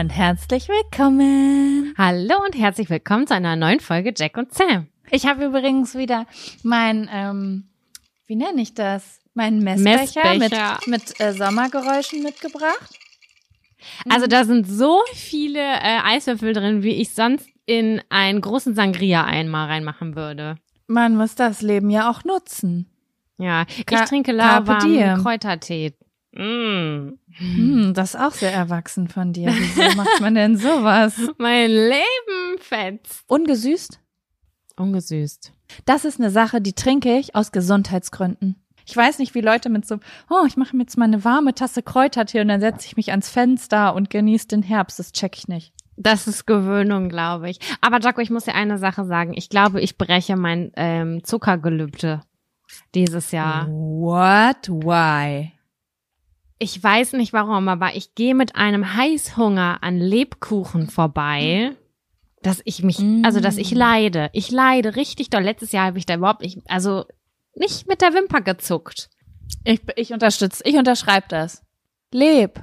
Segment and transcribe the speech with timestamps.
[0.00, 1.92] Und herzlich willkommen.
[1.98, 4.86] Hallo und herzlich willkommen zu einer neuen Folge Jack und Sam.
[5.10, 6.24] Ich habe übrigens wieder
[6.62, 7.68] mein, ähm,
[8.26, 9.20] wie nenne ich das?
[9.34, 10.78] Meinen Messbecher, Messbecher.
[10.86, 12.98] mit, mit äh, Sommergeräuschen mitgebracht.
[14.08, 19.24] Also da sind so viele äh, Eiswürfel drin, wie ich sonst in einen großen Sangria
[19.26, 20.56] einmal reinmachen würde.
[20.86, 22.88] Man muss das Leben ja auch nutzen.
[23.36, 25.22] Ja, ich Ka- trinke lauwarmen.
[25.22, 25.92] Kräutertee.
[26.32, 27.18] Mm.
[27.38, 29.52] Hm, das ist auch sehr erwachsen von dir.
[29.52, 31.14] Wieso macht man denn sowas?
[31.38, 33.24] Mein Leben fetzt.
[33.26, 33.98] Ungesüßt?
[34.76, 35.52] Ungesüßt.
[35.84, 38.56] Das ist eine Sache, die trinke ich aus Gesundheitsgründen.
[38.86, 39.98] Ich weiß nicht, wie Leute mit so,
[40.30, 43.10] oh, ich mache mir jetzt mal eine warme Tasse Kräutertee und dann setze ich mich
[43.10, 44.98] ans Fenster und genieße den Herbst.
[44.98, 45.72] Das check ich nicht.
[45.96, 47.58] Das ist Gewöhnung, glaube ich.
[47.80, 49.32] Aber Jaco, ich muss dir eine Sache sagen.
[49.34, 52.22] Ich glaube, ich breche mein ähm, Zuckergelübde
[52.94, 53.68] dieses Jahr.
[53.68, 54.68] What?
[54.68, 55.52] Why?
[56.62, 61.74] Ich weiß nicht warum, aber ich gehe mit einem Heißhunger an Lebkuchen vorbei,
[62.42, 63.22] dass ich mich, Mm.
[63.24, 64.28] also dass ich leide.
[64.34, 65.42] Ich leide richtig doll.
[65.42, 67.06] Letztes Jahr habe ich da überhaupt nicht, also
[67.54, 69.08] nicht mit der Wimper gezuckt.
[69.64, 71.62] Ich, ich unterstütze, ich unterschreibe das.
[72.12, 72.62] Leb,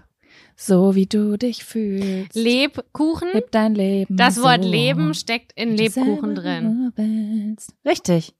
[0.55, 2.35] so wie du dich fühlst.
[2.35, 4.15] Lebkuchen, Leb dein Leben.
[4.15, 6.91] das so, Wort Leben steckt in Lebkuchen drin.
[6.95, 7.73] willst.
[7.83, 8.35] Richtig.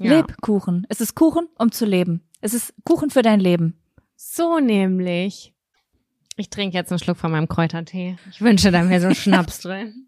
[0.00, 0.16] Ja.
[0.16, 0.86] Lebkuchen.
[0.88, 2.22] Es ist Kuchen, um zu leben.
[2.40, 3.78] Es ist Kuchen für dein Leben.
[4.24, 5.52] So nämlich.
[6.36, 8.16] Ich trinke jetzt einen Schluck von meinem Kräutertee.
[8.30, 10.06] Ich wünsche, da wäre so Schnaps drin.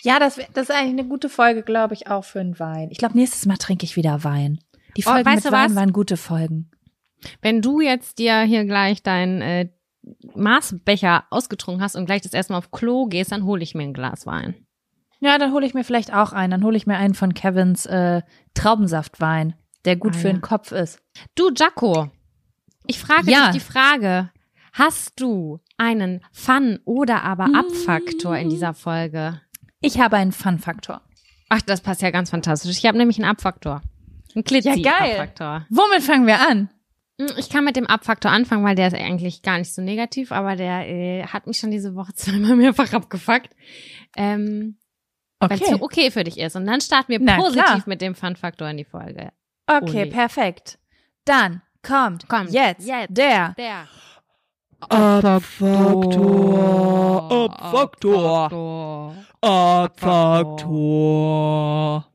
[0.00, 2.88] Ja, das, das ist eigentlich eine gute Folge, glaube ich, auch für einen Wein.
[2.90, 4.58] Ich glaube, nächstes Mal trinke ich wieder Wein.
[4.96, 5.76] Die Oh, Folgen weißt mit Wein was?
[5.76, 6.70] waren gute Folgen.
[7.40, 9.68] Wenn du jetzt dir hier gleich deinen äh,
[10.34, 13.84] Maßbecher ausgetrunken hast und gleich das erste Mal auf Klo gehst, dann hole ich mir
[13.84, 14.66] ein Glas Wein.
[15.20, 16.50] Ja, dann hole ich mir vielleicht auch einen.
[16.50, 18.22] Dann hole ich mir einen von Kevins äh,
[18.54, 19.54] Traubensaftwein,
[19.84, 20.32] der gut Ah, für ja.
[20.34, 20.98] den Kopf ist.
[21.36, 22.10] Du, Jaco,
[22.86, 23.50] ich frage Ja.
[23.50, 24.30] dich die Frage,
[24.72, 29.40] hast du einen Fun- oder aber Abfaktor in dieser Folge?
[29.80, 31.00] Ich habe einen Fun-Faktor.
[31.48, 32.76] Ach, das passt ja ganz fantastisch.
[32.78, 33.82] Ich habe nämlich einen Abfaktor.
[34.34, 35.32] Ein Ja, geil.
[35.68, 36.70] Womit fangen wir an?
[37.20, 40.32] Hm, Ich kann mit dem Abfaktor anfangen, weil der ist eigentlich gar nicht so negativ,
[40.32, 43.50] aber der äh, hat mich schon diese Woche zweimal mehrfach abgefuckt.
[44.16, 44.78] Ähm,
[45.40, 45.70] Wenn es Okay.
[45.72, 46.56] so okay für dich ist.
[46.56, 47.82] Und dann starten wir Na, positiv klar.
[47.86, 49.32] mit dem Fun-Faktor in die Folge.
[49.66, 50.10] Okay, Uli.
[50.10, 50.78] perfekt.
[51.26, 53.16] Dann kommt, Kommt jetzt, jetzt.
[53.16, 53.86] der Der
[56.02, 57.30] Abfaktor.
[57.50, 59.14] Abfaktor.
[60.72, 62.06] Abfaktor.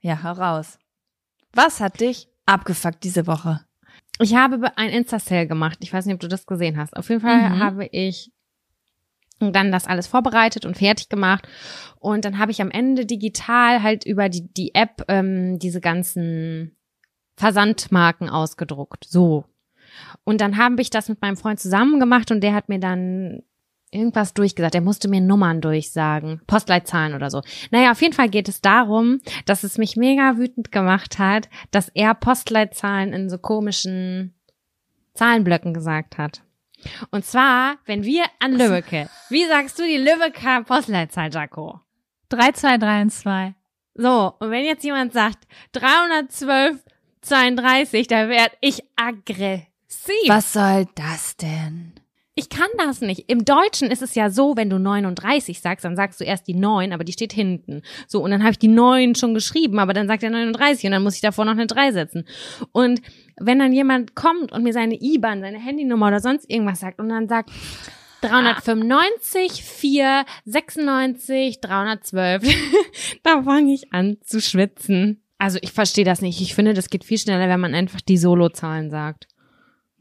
[0.00, 0.78] Ja, heraus.
[1.52, 3.60] Was hat dich abgefuckt diese Woche?
[4.20, 5.78] Ich habe ein Insta-Sale gemacht.
[5.80, 6.96] Ich weiß nicht, ob du das gesehen hast.
[6.96, 7.60] Auf jeden Fall Mhm.
[7.60, 8.30] habe ich
[9.40, 11.48] dann das alles vorbereitet und fertig gemacht.
[11.98, 16.76] Und dann habe ich am Ende digital halt über die, die App ähm, diese ganzen
[17.36, 19.04] Versandmarken ausgedruckt.
[19.04, 19.44] So.
[20.24, 23.42] Und dann habe ich das mit meinem Freund zusammen gemacht und der hat mir dann
[23.90, 24.74] irgendwas durchgesagt.
[24.74, 27.42] Er musste mir Nummern durchsagen, Postleitzahlen oder so.
[27.70, 31.90] Naja, auf jeden Fall geht es darum, dass es mich mega wütend gemacht hat, dass
[31.90, 34.34] er Postleitzahlen in so komischen
[35.14, 36.42] Zahlenblöcken gesagt hat.
[37.10, 41.80] Und zwar, wenn wir an Lübbecke, wie sagst du die Lübecker Postleitzahl, Jaco?
[42.30, 43.54] 32312.
[43.94, 46.82] So, und wenn jetzt jemand sagt 312
[47.22, 50.28] 32, da werd ich aggressiv.
[50.28, 51.94] Was soll das denn?
[52.34, 53.30] Ich kann das nicht.
[53.30, 56.54] Im Deutschen ist es ja so, wenn du 39 sagst, dann sagst du erst die
[56.54, 57.82] 9, aber die steht hinten.
[58.08, 60.92] So, und dann habe ich die 9 schon geschrieben, aber dann sagt er 39 und
[60.92, 62.24] dann muss ich davor noch eine 3 setzen.
[62.72, 63.02] Und
[63.38, 67.10] wenn dann jemand kommt und mir seine IBAN, seine Handynummer oder sonst irgendwas sagt und
[67.10, 67.50] dann sagt
[68.22, 72.42] 395, 4, 96, 312,
[73.22, 75.22] da fange ich an zu schwitzen.
[75.42, 76.40] Also ich verstehe das nicht.
[76.40, 79.26] Ich finde, das geht viel schneller, wenn man einfach die Solozahlen sagt.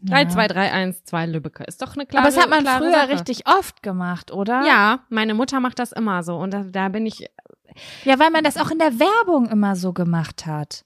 [0.04, 1.64] 3, 2, 3, 1, 2 Lübbecke.
[1.64, 3.10] Ist doch eine klare Aber das hat man früher Sache.
[3.10, 4.64] richtig oft gemacht, oder?
[4.68, 6.38] Ja, meine Mutter macht das immer so.
[6.38, 7.28] Und da, da bin ich,
[8.04, 10.86] Ja, weil man das auch in der Werbung immer so gemacht hat.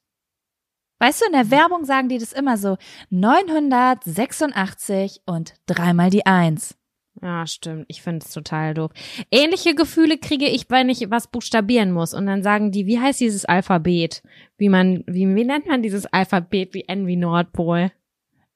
[1.00, 2.78] Weißt du, in der Werbung sagen die das immer so
[3.10, 6.78] 986 und dreimal die Eins.
[7.22, 7.86] Ja, stimmt.
[7.88, 8.92] Ich finde es total doof.
[9.32, 12.14] Ähnliche Gefühle kriege ich, wenn ich was buchstabieren muss.
[12.14, 14.22] Und dann sagen die, wie heißt dieses Alphabet?
[14.58, 17.92] Wie man, wie, wie nennt man dieses Alphabet wie N wie Nordpol?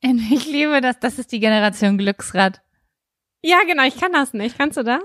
[0.01, 2.61] Ich liebe das, das ist die Generation Glücksrad.
[3.43, 3.83] Ja, genau.
[3.85, 4.57] Ich kann das nicht.
[4.57, 5.01] Kannst du das?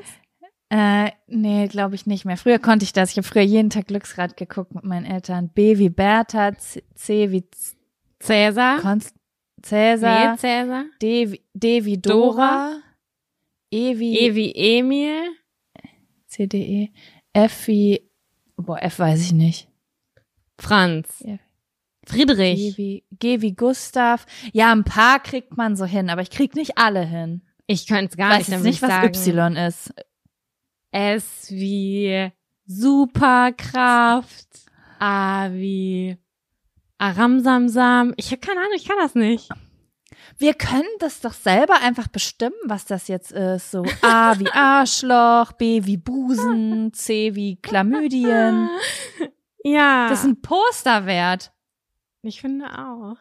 [0.71, 2.37] Äh, nee, glaube ich nicht mehr.
[2.37, 3.11] Früher konnte ich das.
[3.11, 5.49] Ich habe früher jeden Tag Glücksrad geguckt mit meinen Eltern.
[5.49, 7.77] B wie Bertha, C, C wie Z-
[8.21, 8.81] Cäsar?
[8.81, 9.15] Konst
[9.57, 10.85] Nee, Cäsar, Cäsar.
[11.01, 12.81] D wie, D wie Dora,
[13.71, 15.37] E wie E wie Emil.
[16.27, 16.93] C, D, E,
[17.33, 18.11] F wie,
[18.57, 19.69] boah, F weiß ich nicht.
[20.59, 21.23] Franz.
[21.25, 21.37] Ja.
[21.37, 21.41] G
[22.07, 22.77] Friedrich.
[22.77, 24.27] wie, G wie Gustav.
[24.53, 27.43] Ja, ein paar kriegt man so hin, aber ich krieg nicht alle hin.
[27.67, 29.95] Ich könnte es gar Weiß nicht, dann nicht, was sagen, Y ist.
[30.91, 32.31] S wie
[32.67, 34.49] Superkraft.
[34.99, 36.17] A wie
[36.99, 38.15] Aramsamsam.
[38.17, 39.49] Ich habe keine Ahnung, ich kann das nicht.
[40.39, 43.71] Wir können das doch selber einfach bestimmen, was das jetzt ist.
[43.71, 48.69] So A wie Arschloch, B wie Busen, C wie Chlamydien.
[49.63, 50.09] Ja.
[50.09, 51.53] Das ist ein Poster wert.
[52.23, 53.17] ich finde auch.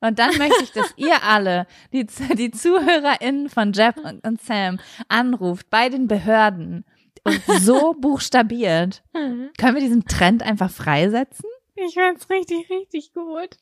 [0.00, 4.78] Und dann möchte ich, dass ihr alle, die, die ZuhörerInnen von Jeff und, und Sam,
[5.08, 6.84] anruft bei den Behörden
[7.24, 9.02] und so buchstabiert.
[9.12, 11.50] Können wir diesen Trend einfach freisetzen?
[11.74, 13.56] Ich find's richtig, richtig gut.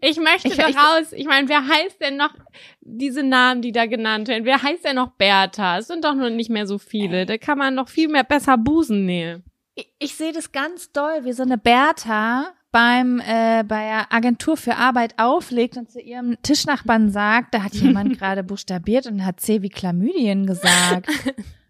[0.00, 1.12] Ich möchte Ich- doch ich- raus.
[1.12, 2.34] Ich meine, wer heißt denn noch
[2.80, 4.44] diese Namen, die da genannt werden?
[4.44, 5.78] Wer heißt denn noch Bertha?
[5.78, 7.26] Es sind doch nur nicht mehr so viele.
[7.26, 9.44] Da kann man noch viel mehr besser Busen nähen.
[9.74, 14.56] Ich, ich sehe das ganz doll, wie so eine Bertha beim äh, bei der Agentur
[14.56, 19.40] für Arbeit auflegt und zu ihrem Tischnachbarn sagt, da hat jemand gerade buchstabiert und hat
[19.40, 21.08] C wie Chlamydien gesagt.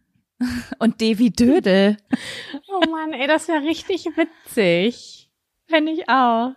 [0.79, 1.97] und D wie Dödel.
[2.69, 5.29] Oh Mann, ey, das wäre richtig witzig.
[5.69, 6.53] Finde ich auch.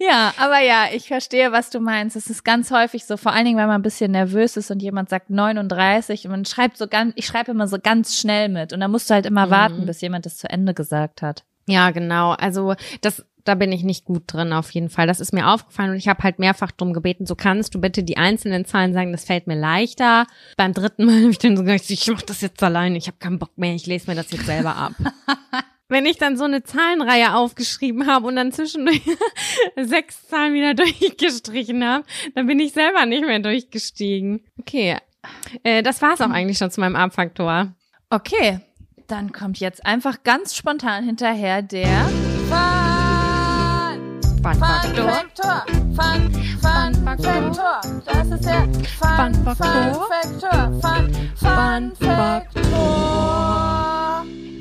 [0.00, 2.16] Ja, aber ja, ich verstehe, was du meinst.
[2.16, 4.82] Es ist ganz häufig so, vor allen Dingen, wenn man ein bisschen nervös ist und
[4.82, 8.72] jemand sagt 39 und man schreibt so ganz, ich schreibe immer so ganz schnell mit
[8.72, 9.50] und dann musst du halt immer Mhm.
[9.50, 11.44] warten, bis jemand das zu Ende gesagt hat.
[11.66, 12.32] Ja, genau.
[12.32, 15.06] Also das, da bin ich nicht gut drin auf jeden Fall.
[15.06, 18.02] Das ist mir aufgefallen und ich habe halt mehrfach drum gebeten, so kannst du bitte
[18.02, 20.26] die einzelnen Zahlen sagen, das fällt mir leichter.
[20.56, 23.18] Beim dritten Mal habe ich dann so gesagt, ich mach das jetzt alleine, ich habe
[23.18, 24.92] keinen Bock mehr, ich lese mir das jetzt selber ab.
[25.88, 29.02] Wenn ich dann so eine Zahlenreihe aufgeschrieben habe und dann zwischendurch
[29.76, 32.04] sechs Zahlen wieder durchgestrichen habe,
[32.34, 34.44] dann bin ich selber nicht mehr durchgestiegen.
[34.58, 34.96] Okay,
[35.62, 37.74] äh, das war's auch eigentlich schon zu meinem Abfaktor.
[38.08, 38.60] Okay,
[39.08, 42.06] dann kommt jetzt einfach ganz spontan hinterher der
[42.48, 45.08] Fun, Fun-Faktor.
[45.10, 45.66] Faktor.
[45.94, 47.80] Fun, Fun Faktor.
[48.06, 48.62] Das ist der
[48.98, 50.08] Fun, Fun Faktor.
[50.08, 50.72] Faktor.
[50.80, 52.64] Fun, Fun Faktor.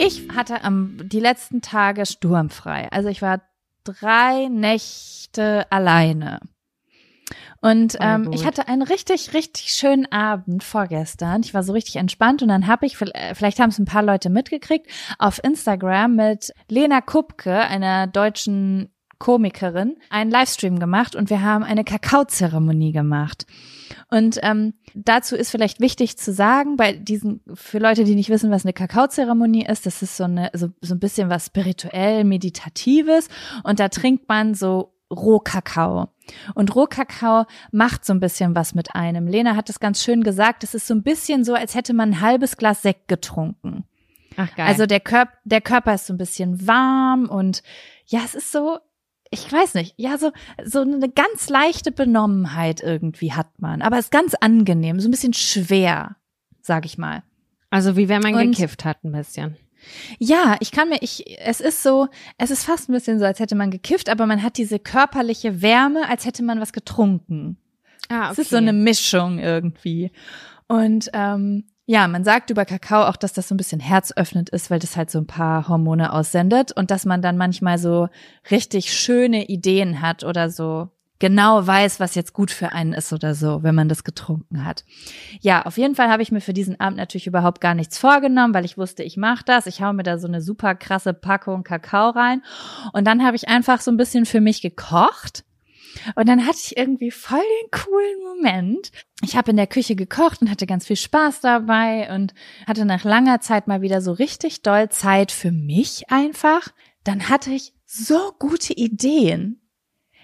[0.06, 2.90] Ich hatte am die letzten Tage sturmfrei.
[2.92, 3.42] Also ich war
[3.84, 6.40] drei Nächte alleine.
[7.62, 11.42] Und Voll ähm, ich hatte einen richtig, richtig schönen Abend vorgestern.
[11.44, 14.04] Ich war so richtig entspannt und dann habe ich, äh, vielleicht haben es ein paar
[14.04, 21.42] Leute mitgekriegt, auf Instagram mit Lena Kupke, einer deutschen Komikerin, einen Livestream gemacht und wir
[21.42, 23.46] haben eine Kakaozeremonie gemacht.
[24.10, 28.51] Und ähm, dazu ist vielleicht wichtig zu sagen, bei diesen, für Leute, die nicht wissen,
[28.51, 33.28] was eine Kakaozeremonie ist, das ist so eine, so, so ein bisschen was spirituell, meditatives
[33.63, 36.10] und da trinkt man so Rohkakao.
[36.56, 39.28] Und Rohkakao macht so ein bisschen was mit einem.
[39.28, 42.12] Lena hat es ganz schön gesagt, es ist so ein bisschen so, als hätte man
[42.12, 43.86] ein halbes Glas Sekt getrunken.
[44.38, 44.68] Ach geil.
[44.68, 47.62] Also der Körper, der Körper ist so ein bisschen warm und
[48.07, 48.80] ja, es ist so,
[49.34, 50.32] ich weiß nicht, ja, so,
[50.64, 55.12] so eine ganz leichte Benommenheit irgendwie hat man, aber es ist ganz angenehm, so ein
[55.12, 56.16] bisschen schwer,
[56.62, 57.24] sag ich mal.
[57.70, 59.58] also wie wenn man Und- gekifft hat ein bisschen.
[60.18, 62.08] Ja, ich kann mir, ich, es ist so,
[62.38, 65.62] es ist fast ein bisschen so, als hätte man gekifft, aber man hat diese körperliche
[65.62, 67.58] Wärme, als hätte man was getrunken.
[68.08, 70.12] Ah, Es ist so eine Mischung irgendwie.
[70.68, 74.72] Und ähm, ja, man sagt über Kakao auch, dass das so ein bisschen herzöffnend ist,
[74.72, 78.08] weil das halt so ein paar Hormone aussendet und dass man dann manchmal so
[78.50, 83.34] richtig schöne Ideen hat oder so genau weiß, was jetzt gut für einen ist oder
[83.36, 84.84] so, wenn man das getrunken hat.
[85.40, 88.54] Ja, auf jeden Fall habe ich mir für diesen Abend natürlich überhaupt gar nichts vorgenommen,
[88.54, 89.66] weil ich wusste, ich mache das.
[89.66, 92.44] Ich hau mir da so eine super krasse Packung Kakao rein
[92.92, 95.46] und dann habe ich einfach so ein bisschen für mich gekocht.
[96.16, 98.92] Und dann hatte ich irgendwie voll den coolen Moment.
[99.24, 102.34] Ich habe in der Küche gekocht und hatte ganz viel Spaß dabei und
[102.68, 106.70] hatte nach langer Zeit mal wieder so richtig doll Zeit für mich einfach.
[107.04, 109.62] Dann hatte ich so gute Ideen.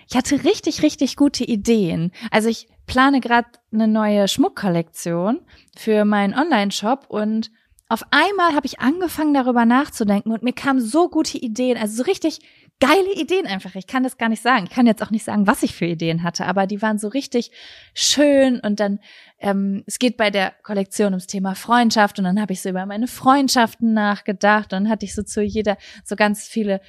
[0.09, 2.11] Ich hatte richtig, richtig gute Ideen.
[2.31, 5.41] Also ich plane gerade eine neue Schmuckkollektion
[5.77, 7.51] für meinen Online-Shop und
[7.91, 12.03] auf einmal habe ich angefangen darüber nachzudenken und mir kamen so gute Ideen, also so
[12.03, 12.39] richtig
[12.79, 13.75] geile Ideen einfach.
[13.75, 14.65] Ich kann das gar nicht sagen.
[14.65, 17.09] Ich kann jetzt auch nicht sagen, was ich für Ideen hatte, aber die waren so
[17.09, 17.51] richtig
[17.93, 18.99] schön und dann
[19.39, 22.85] ähm, es geht bei der Kollektion ums Thema Freundschaft und dann habe ich so über
[22.85, 26.81] meine Freundschaften nachgedacht und dann hatte ich so zu jeder so ganz viele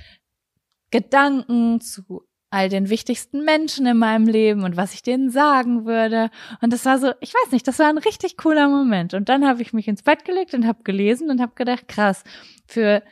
[0.91, 6.31] Gedanken zu all den wichtigsten Menschen in meinem Leben und was ich denen sagen würde.
[6.61, 9.15] Und das war so, ich weiß nicht, das war ein richtig cooler Moment.
[9.15, 12.25] Und dann habe ich mich ins Bett gelegt und habe gelesen und habe gedacht, krass,
[12.67, 13.05] für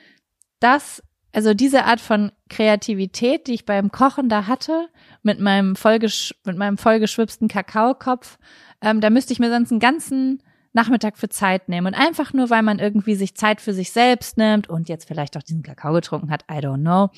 [0.58, 1.04] das,
[1.38, 4.88] also diese Art von Kreativität, die ich beim Kochen da hatte,
[5.22, 8.38] mit meinem vollgesch mit meinem vollgeschwipsten Kakaokopf,
[8.80, 10.42] ähm, da müsste ich mir sonst einen ganzen
[10.72, 11.86] Nachmittag für Zeit nehmen.
[11.86, 15.36] Und einfach nur, weil man irgendwie sich Zeit für sich selbst nimmt und jetzt vielleicht
[15.36, 17.10] auch diesen Kakao getrunken hat, I don't know.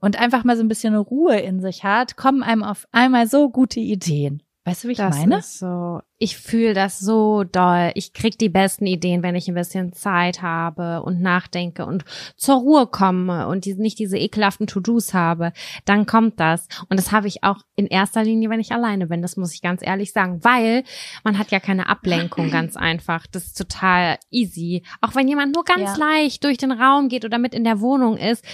[0.00, 3.50] Und einfach mal so ein bisschen Ruhe in sich hat, kommen einem auf einmal so
[3.50, 4.42] gute Ideen.
[4.64, 5.40] Weißt du, wie ich das meine?
[5.40, 6.00] so.
[6.18, 7.92] Ich fühle das so doll.
[7.94, 12.04] Ich krieg die besten Ideen, wenn ich ein bisschen Zeit habe und nachdenke und
[12.36, 15.54] zur Ruhe komme und die, nicht diese ekelhaften To-Dos habe.
[15.86, 16.68] Dann kommt das.
[16.90, 19.22] Und das habe ich auch in erster Linie, wenn ich alleine bin.
[19.22, 20.84] Das muss ich ganz ehrlich sagen, weil
[21.24, 23.26] man hat ja keine Ablenkung ganz einfach.
[23.26, 24.82] Das ist total easy.
[25.00, 26.06] Auch wenn jemand nur ganz Ja.
[26.06, 28.44] leicht durch den Raum geht oder mit in der Wohnung ist.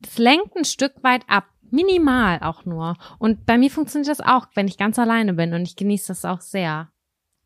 [0.00, 1.46] Das lenkt ein Stück weit ab.
[1.74, 2.94] Minimal auch nur.
[3.18, 6.24] Und bei mir funktioniert das auch, wenn ich ganz alleine bin und ich genieße das
[6.24, 6.88] auch sehr.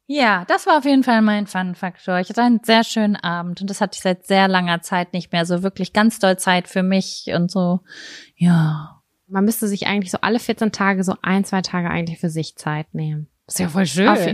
[0.06, 2.18] Ja, das war auf jeden Fall mein Fun-Faktor.
[2.18, 5.32] Ich hatte einen sehr schönen Abend und das hatte ich seit sehr langer Zeit nicht
[5.32, 5.47] mehr.
[5.47, 7.80] So wirklich ganz doll Zeit für mich und so.
[8.37, 9.00] Ja.
[9.28, 12.56] Man müsste sich eigentlich so alle 14 Tage so ein, zwei Tage eigentlich für sich
[12.56, 13.28] Zeit nehmen.
[13.47, 14.08] ist ja voll schön.
[14.08, 14.26] Auf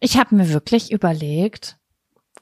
[0.00, 1.78] Ich habe mir wirklich überlegt,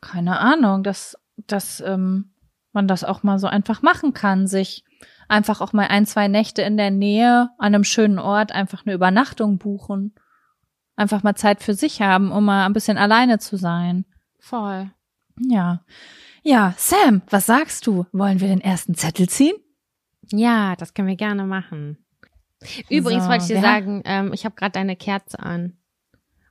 [0.01, 2.33] keine Ahnung, dass, dass ähm,
[2.73, 4.85] man das auch mal so einfach machen kann, sich
[5.29, 8.95] einfach auch mal ein, zwei Nächte in der Nähe an einem schönen Ort einfach eine
[8.95, 10.15] Übernachtung buchen.
[10.97, 14.05] Einfach mal Zeit für sich haben, um mal ein bisschen alleine zu sein.
[14.41, 14.91] Voll.
[15.41, 15.85] Ja.
[16.43, 18.07] Ja, Sam, was sagst du?
[18.13, 19.55] Wollen wir den ersten Zettel ziehen?
[20.31, 21.99] Ja, das können wir gerne machen.
[22.89, 25.77] Übrigens So, wollte ich dir sagen, ähm, ich habe gerade deine Kerze an.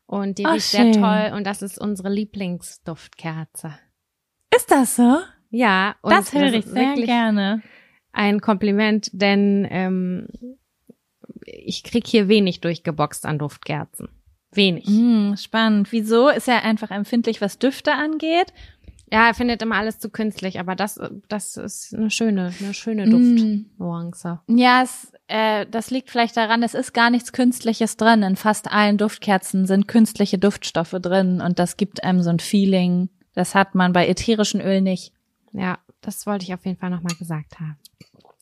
[0.05, 3.77] Und die Ach, riecht sehr toll und das ist unsere Lieblingsduftkerze.
[4.55, 5.19] Ist das so?
[5.49, 7.61] Ja, und das höre ich sehr wirklich gerne.
[8.17, 10.27] Ein Kompliment, denn ähm,
[11.45, 14.09] ich krieg hier wenig durchgeboxt an Duftkerzen.
[14.51, 14.85] Wenig.
[14.87, 15.91] Hm, spannend.
[15.91, 16.29] Wieso?
[16.29, 18.53] Ist er einfach empfindlich, was Düfte angeht?
[19.11, 23.05] Ja, er findet immer alles zu künstlich, aber das, das ist eine schöne, eine schöne
[23.05, 23.11] Mm.
[23.11, 24.39] Duftnuance.
[24.47, 28.23] Ja, es, äh, das liegt vielleicht daran, es ist gar nichts Künstliches drin.
[28.23, 33.09] In fast allen Duftkerzen sind künstliche Duftstoffe drin und das gibt einem so ein Feeling.
[33.33, 35.13] Das hat man bei ätherischen Öl nicht.
[35.51, 37.77] Ja, das wollte ich auf jeden Fall nochmal gesagt haben.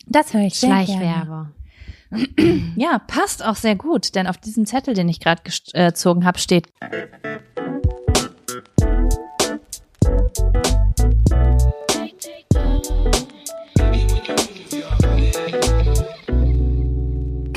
[0.08, 1.52] Das höre ich Schleichwerbe.
[2.76, 5.42] Ja, passt auch sehr gut, denn auf diesem Zettel, den ich gerade
[5.74, 6.72] äh, gezogen habe, steht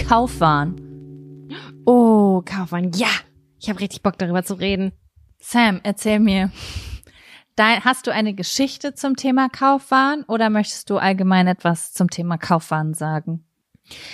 [0.09, 0.75] Kaufwahn.
[1.85, 3.09] Oh, Kaufmann, ja!
[3.61, 4.93] Ich habe richtig Bock darüber zu reden.
[5.39, 6.51] Sam, erzähl mir.
[7.59, 12.39] Dein, hast du eine Geschichte zum Thema Kaufwahn oder möchtest du allgemein etwas zum Thema
[12.39, 13.45] Kaufwahn sagen?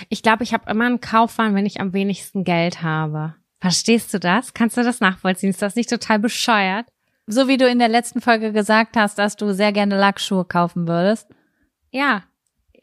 [0.08, 3.34] Ich glaube, ich habe immer einen Kaufwahn, wenn ich am wenigsten Geld habe.
[3.60, 4.54] Verstehst du das?
[4.54, 5.50] Kannst du das nachvollziehen?
[5.50, 6.86] Ist das nicht total bescheuert?
[7.26, 10.88] So wie du in der letzten Folge gesagt hast, dass du sehr gerne Lackschuhe kaufen
[10.88, 11.28] würdest.
[11.90, 12.22] Ja,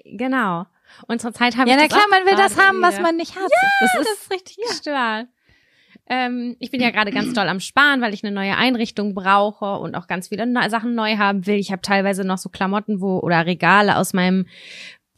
[0.06, 0.68] genau.
[1.08, 3.16] Und zur Zeit habe Ja, ich na das klar, man will das haben, was man
[3.16, 3.50] nicht hat.
[3.50, 5.28] Ja, das Das ist ist richtig gestört.
[6.08, 9.78] Ähm, ich bin ja gerade ganz doll am Sparen, weil ich eine neue Einrichtung brauche
[9.78, 11.56] und auch ganz viele ne Sachen neu haben will.
[11.56, 14.46] Ich habe teilweise noch so Klamotten wo oder Regale aus meinem,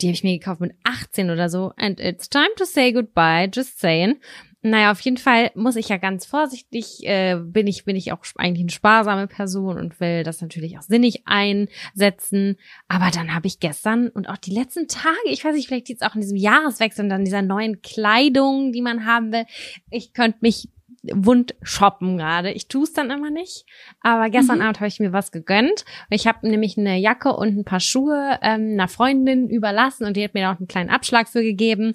[0.01, 1.73] die habe ich mir gekauft mit 18 oder so.
[1.77, 4.19] And it's time to say goodbye, just saying.
[4.65, 8.23] Naja, auf jeden Fall muss ich ja ganz vorsichtig, äh, bin ich, bin ich auch
[8.37, 12.55] eigentlich eine sparsame Person und will das natürlich auch sinnig einsetzen.
[12.87, 16.05] Aber dann habe ich gestern und auch die letzten Tage, ich weiß nicht, vielleicht jetzt
[16.05, 19.45] auch in diesem Jahreswechsel und dann dieser neuen Kleidung, die man haben will.
[19.91, 20.69] Ich könnte mich
[21.11, 22.51] wund shoppen gerade.
[22.51, 23.65] Ich tue es dann immer nicht.
[23.99, 25.83] Aber gestern Abend habe ich mir was gegönnt.
[26.09, 30.23] Ich habe nämlich eine Jacke und ein paar Schuhe ähm, einer Freundin überlassen und die
[30.23, 31.91] hat mir auch einen kleinen Abschlag für gegeben.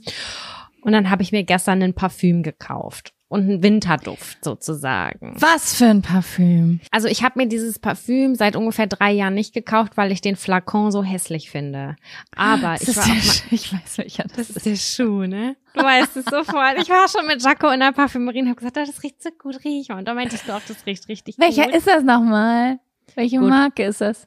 [0.82, 5.34] Und dann habe ich mir gestern ein Parfüm gekauft und einen Winterduft sozusagen.
[5.38, 6.80] Was für ein Parfüm.
[6.90, 10.36] Also ich habe mir dieses Parfüm seit ungefähr drei Jahren nicht gekauft, weil ich den
[10.36, 11.96] Flakon so hässlich finde.
[12.34, 14.66] Aber Das ich war auch mal, ich weiß welcher das, das ist.
[14.66, 15.56] der Schuh, ne?
[15.74, 16.78] Du weißt es sofort.
[16.80, 19.30] Ich war schon mit Jaco in der Parfümerie und habe gesagt, oh, das riecht so
[19.38, 19.98] gut, riech mal.
[19.98, 21.74] Und da meinte ich so, auch das riecht richtig Welcher gut.
[21.74, 22.78] ist das nochmal?
[23.14, 23.48] Welche Gut.
[23.50, 24.26] Marke ist das?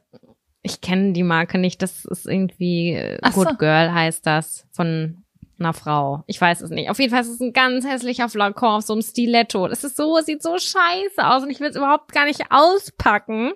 [0.64, 1.82] Ich kenne die Marke nicht.
[1.82, 3.44] Das ist irgendwie äh, Ach so.
[3.46, 5.24] Good Girl heißt das von
[5.64, 6.24] einer Frau.
[6.28, 6.90] Ich weiß es nicht.
[6.90, 9.68] Auf jeden Fall ist es ein ganz hässlicher Flakon auf so einem Stiletto.
[9.68, 13.54] Das ist so, sieht so scheiße aus und ich will es überhaupt gar nicht auspacken.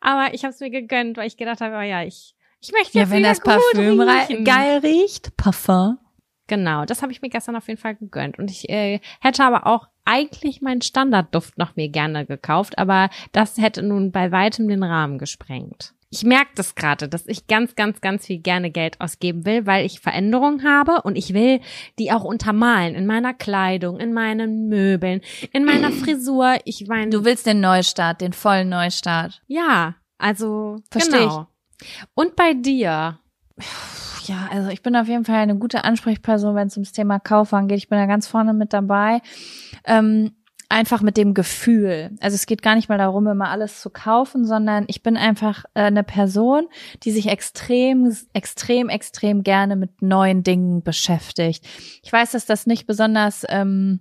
[0.00, 2.96] Aber ich habe es mir gegönnt, weil ich gedacht habe, oh ja, ich, ich möchte
[2.98, 4.44] Ja, jetzt wenn wieder das Parfüm riechen.
[4.44, 5.98] geil riecht, Parfum.
[6.48, 8.38] Genau, das habe ich mir gestern auf jeden Fall gegönnt.
[8.38, 13.56] Und ich äh, hätte aber auch eigentlich meinen Standardduft noch mir gerne gekauft, aber das
[13.58, 15.94] hätte nun bei weitem den Rahmen gesprengt.
[16.14, 19.86] Ich merke das gerade, dass ich ganz, ganz, ganz viel gerne Geld ausgeben will, weil
[19.86, 21.60] ich Veränderungen habe und ich will
[21.98, 25.22] die auch untermalen in meiner Kleidung, in meinen Möbeln,
[25.54, 26.56] in meiner Frisur.
[26.66, 29.40] Ich meine, Du willst den Neustart, den vollen Neustart.
[29.46, 31.46] ja, also Versteh genau.
[32.14, 33.18] Und bei dir?
[34.26, 37.68] Ja, also ich bin auf jeden Fall eine gute Ansprechperson, wenn es ums Thema Kaufwagen
[37.68, 37.78] geht.
[37.78, 39.20] Ich bin da ganz vorne mit dabei.
[39.86, 40.32] Ähm,
[40.72, 42.10] einfach mit dem Gefühl.
[42.20, 45.64] Also es geht gar nicht mal darum, immer alles zu kaufen, sondern ich bin einfach
[45.74, 46.66] äh, eine Person,
[47.02, 51.64] die sich extrem, extrem, extrem gerne mit neuen Dingen beschäftigt.
[52.02, 54.00] Ich weiß, dass das nicht besonders ähm,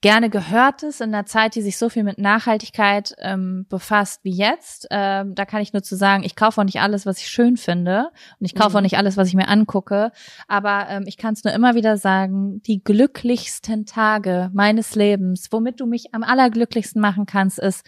[0.00, 4.86] gerne Gehörtes in einer Zeit, die sich so viel mit Nachhaltigkeit ähm, befasst wie jetzt.
[4.90, 7.56] Ähm, da kann ich nur zu sagen, ich kaufe auch nicht alles, was ich schön
[7.56, 8.76] finde und ich kaufe Mhm.
[8.76, 10.12] auch nicht alles, was ich mir angucke.
[10.46, 15.80] Aber ähm, ich kann es nur immer wieder sagen, die glücklichsten Tage meines Lebens, womit
[15.80, 17.84] du mich am allerglücklichsten machen kannst, ist,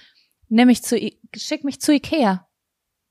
[0.48, 2.46] nimm mich zu, I- schick mich zu Ikea.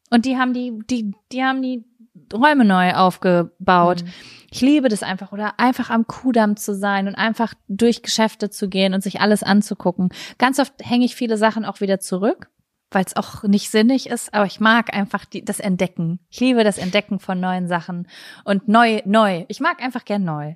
[0.10, 1.86] Und die haben die, die, die haben die
[2.34, 4.04] Räume neu aufgebaut.
[4.04, 4.10] Mhm.
[4.52, 8.68] Ich liebe das einfach oder einfach am Kudamm zu sein und einfach durch Geschäfte zu
[8.68, 10.10] gehen und sich alles anzugucken.
[10.38, 12.50] Ganz oft hänge ich viele Sachen auch wieder zurück,
[12.92, 16.20] weil es auch nicht sinnig ist, aber ich mag einfach die, das Entdecken.
[16.30, 18.08] Ich liebe das Entdecken von neuen Sachen
[18.44, 19.46] und neu, neu.
[19.48, 20.56] Ich mag einfach gern neu.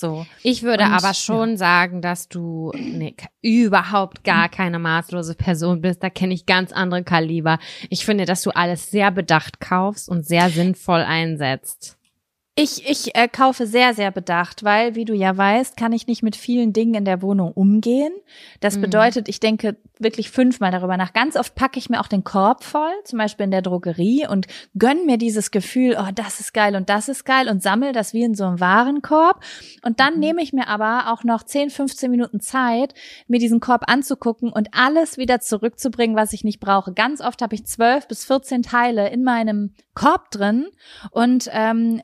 [0.00, 0.26] So.
[0.44, 6.04] Ich würde Und, aber schon sagen, dass du nee, überhaupt gar keine maßlose Person bist.
[6.04, 7.58] Da kenne ich ganz andere Kaliber.
[7.90, 11.96] Ich finde, dass du alles sehr bedacht kaufst und sehr sinnvoll einsetzt.
[12.54, 16.22] Ich, ich äh, kaufe sehr, sehr bedacht, weil, wie du ja weißt, kann ich nicht
[16.22, 18.12] mit vielen Dingen in der Wohnung umgehen.
[18.60, 18.80] Das Mhm.
[18.82, 21.12] bedeutet, ich denke wirklich fünfmal darüber nach.
[21.12, 24.46] Ganz oft packe ich mir auch den Korb voll, zum Beispiel in der Drogerie und
[24.78, 28.12] gönn mir dieses Gefühl, oh, das ist geil und das ist geil und sammel das
[28.12, 29.42] wie in so einem Warenkorb.
[29.82, 30.20] Und dann Mhm.
[30.20, 32.94] nehme ich mir aber auch noch 10, 15 Minuten Zeit,
[33.26, 36.92] mir diesen Korb anzugucken und alles wieder zurückzubringen, was ich nicht brauche.
[36.92, 40.68] Ganz oft habe ich 12 bis 14 Teile in meinem Korb drin
[41.10, 42.02] und ähm,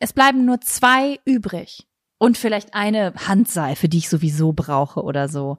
[0.00, 1.86] es bleiben nur zwei übrig.
[2.18, 5.58] Und vielleicht eine Handseife, die ich sowieso brauche oder so.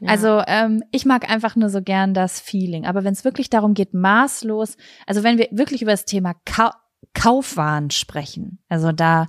[0.00, 0.08] Ja.
[0.08, 2.84] Also ähm, ich mag einfach nur so gern das Feeling.
[2.84, 6.70] Aber wenn es wirklich darum geht, maßlos, also wenn wir wirklich über das Thema Kau
[7.12, 9.28] Kaufwahn sprechen, also da,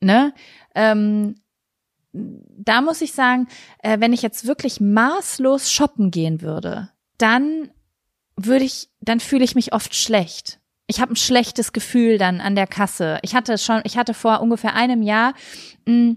[0.00, 0.32] ne,
[0.74, 1.34] ähm,
[2.12, 3.48] da muss ich sagen,
[3.80, 7.70] äh, wenn ich jetzt wirklich maßlos shoppen gehen würde, dann
[8.36, 10.60] würde ich, dann fühle ich mich oft schlecht.
[10.86, 13.18] Ich habe ein schlechtes Gefühl dann an der Kasse.
[13.22, 15.32] Ich hatte schon, ich hatte vor ungefähr einem Jahr
[15.86, 16.16] mh,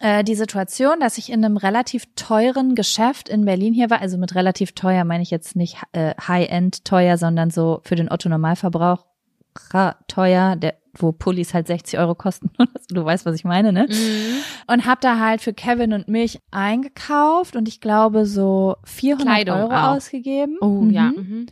[0.00, 4.00] äh, die Situation, dass ich in einem relativ teuren Geschäft in Berlin hier war.
[4.00, 8.10] Also mit relativ teuer meine ich jetzt nicht äh, High-End teuer, sondern so für den
[8.10, 9.04] Otto Normalverbrauch
[10.08, 12.50] teuer, der, wo Pullis halt 60 Euro kosten.
[12.90, 13.86] du weißt, was ich meine, ne?
[13.88, 14.36] Mhm.
[14.66, 19.56] Und hab da halt für Kevin und mich eingekauft und ich glaube so 400 Kleidung
[19.58, 19.96] Euro auch.
[19.96, 20.56] ausgegeben.
[20.60, 20.90] Oh Mhm.
[20.90, 21.02] ja.
[21.16, 21.46] Mhm.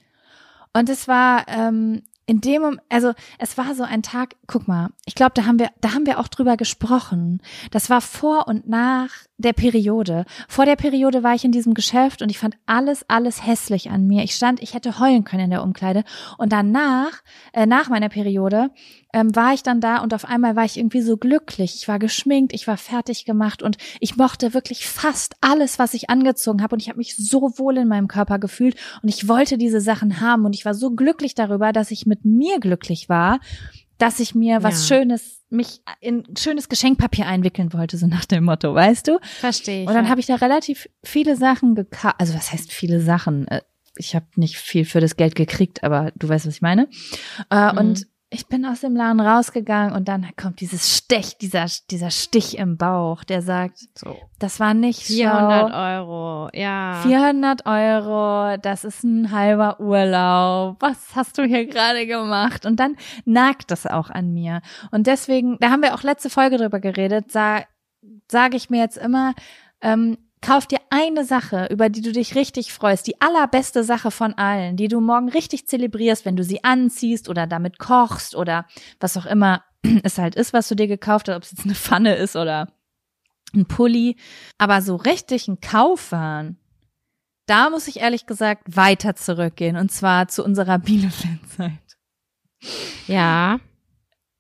[0.75, 4.37] Und es war ähm, in dem, also es war so ein Tag.
[4.47, 7.43] Guck mal, ich glaube, da haben wir, da haben wir auch drüber gesprochen.
[7.71, 10.25] Das war vor und nach der Periode.
[10.49, 14.07] Vor der Periode war ich in diesem Geschäft und ich fand alles, alles hässlich an
[14.07, 14.25] mir.
[14.25, 16.05] Ich stand, ich hätte heulen können in der Umkleide.
[16.39, 18.71] Und danach, äh, nach meiner Periode,
[19.13, 21.75] ähm, war ich dann da und auf einmal war ich irgendwie so glücklich.
[21.75, 26.09] Ich war geschminkt, ich war fertig gemacht und ich mochte wirklich fast alles, was ich
[26.11, 29.59] angezogen habe und ich habe mich so wohl in meinem Körper gefühlt und ich wollte
[29.59, 33.39] diese Sachen haben und ich war so glücklich darüber, dass ich mit mir glücklich war,
[33.99, 34.97] dass ich mir was Ja.
[34.97, 39.19] Schönes, mich in schönes Geschenkpapier einwickeln wollte, so nach dem Motto, weißt du?
[39.41, 39.89] Verstehe ich.
[39.89, 40.11] Und dann ja.
[40.11, 42.17] habe ich da relativ viele Sachen gekauft.
[42.19, 43.47] Also was heißt viele Sachen?
[43.49, 43.61] Äh,
[43.97, 46.89] Ich habe nicht viel für das Geld gekriegt, aber du weißt, was ich meine.
[47.51, 47.79] Äh, Mhm.
[47.79, 52.57] Und ich bin aus dem Laden rausgegangen und dann kommt dieses Stech, dieser, dieser Stich
[52.57, 54.17] im Bauch, der sagt, so.
[54.39, 55.99] das war nicht 400 schlau.
[56.01, 57.01] Euro, ja.
[57.03, 60.77] 400 Euro, das ist ein halber Urlaub.
[60.81, 62.65] Was hast du hier gerade gemacht?
[62.65, 64.63] Und dann nagt das auch an mir.
[64.91, 67.67] Und deswegen, da haben wir auch letzte Folge drüber geredet, sage
[68.31, 69.35] sag ich mir jetzt immer,
[69.83, 74.35] ähm, kauf dir eine Sache, über die du dich richtig freust, die allerbeste Sache von
[74.35, 78.67] allen, die du morgen richtig zelebrierst, wenn du sie anziehst oder damit kochst oder
[79.01, 79.65] was auch immer
[80.03, 82.73] es halt ist, was du dir gekauft hast, ob es jetzt eine Pfanne ist oder
[83.55, 84.17] ein Pulli,
[84.59, 86.57] aber so richtig ein Kaufwahn,
[87.47, 91.79] da muss ich ehrlich gesagt weiter zurückgehen und zwar zu unserer Bielefeld-Zeit.
[93.07, 93.59] Ja.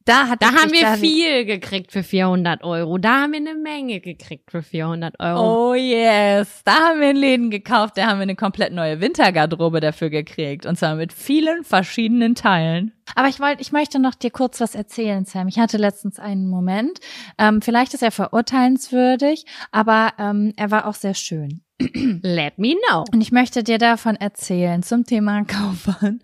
[0.04, 2.98] Da hat Da haben wir viel gekriegt für 400 Euro.
[2.98, 5.70] Da haben wir eine Menge gekriegt für 400 Euro.
[5.70, 9.80] Oh yes, da haben wir in Läden gekauft, da haben wir eine komplett neue Wintergarderobe
[9.80, 12.92] dafür gekriegt und zwar mit vielen verschiedenen Teilen.
[13.14, 15.48] Aber ich wollte, ich möchte noch dir kurz was erzählen, Sam.
[15.48, 16.98] Ich hatte letztens einen Moment.
[17.38, 21.62] Ähm, vielleicht ist er verurteilenswürdig, aber ähm, er war auch sehr schön.
[22.22, 23.04] Let me know.
[23.12, 26.20] Und ich möchte dir davon erzählen zum Thema Kaufmann.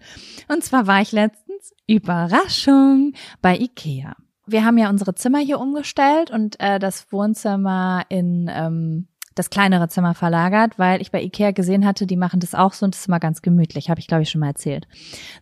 [0.49, 1.48] Und zwar war ich letztens,
[1.87, 4.17] Überraschung, bei Ikea.
[4.47, 9.89] Wir haben ja unsere Zimmer hier umgestellt und äh, das Wohnzimmer in ähm, das kleinere
[9.89, 13.03] Zimmer verlagert, weil ich bei Ikea gesehen hatte, die machen das auch so und das
[13.03, 14.89] ist immer ganz gemütlich, habe ich glaube ich schon mal erzählt.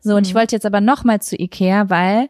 [0.00, 0.38] So, und ich Mhm.
[0.38, 2.28] wollte jetzt aber nochmal zu Ikea, weil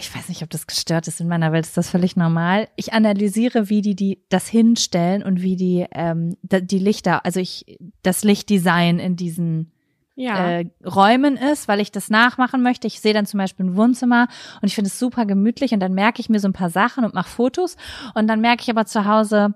[0.00, 1.20] ich weiß nicht, ob das gestört ist.
[1.20, 2.68] In meiner Welt ist das völlig normal.
[2.76, 7.78] Ich analysiere, wie die, die das hinstellen und wie die ähm, die Lichter, also ich
[8.04, 9.72] das Lichtdesign in diesen
[10.20, 10.50] Ja.
[10.50, 12.88] äh, Räumen ist, weil ich das nachmachen möchte.
[12.88, 14.26] Ich sehe dann zum Beispiel ein Wohnzimmer
[14.60, 17.04] und ich finde es super gemütlich und dann merke ich mir so ein paar Sachen
[17.04, 17.76] und mache Fotos
[18.14, 19.54] und dann merke ich aber zu Hause,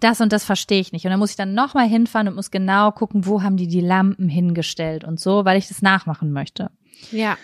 [0.00, 1.04] das und das verstehe ich nicht.
[1.04, 3.82] Und dann muss ich dann nochmal hinfahren und muss genau gucken, wo haben die die
[3.82, 6.70] Lampen hingestellt und so, weil ich das nachmachen möchte.
[7.12, 7.36] Ja.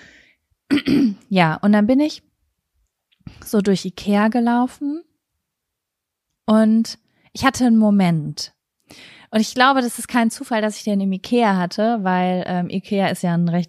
[1.29, 2.22] Ja, und dann bin ich
[3.44, 5.03] so durch Ikea gelaufen
[6.46, 6.98] und
[7.33, 8.55] ich hatte einen Moment.
[9.35, 12.70] Und ich glaube, das ist kein Zufall, dass ich den im Ikea hatte, weil ähm,
[12.70, 13.68] Ikea ist ja ein recht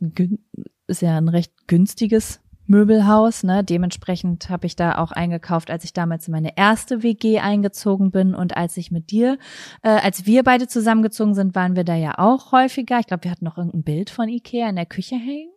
[0.85, 3.63] ist ja ein recht günstiges Möbelhaus, ne?
[3.63, 8.35] Dementsprechend habe ich da auch eingekauft, als ich damals in meine erste WG eingezogen bin
[8.35, 9.39] und als ich mit dir,
[9.81, 12.99] äh, als wir beide zusammengezogen sind, waren wir da ja auch häufiger.
[12.99, 15.51] Ich glaube, wir hatten noch irgendein Bild von Ikea in der Küche hängen.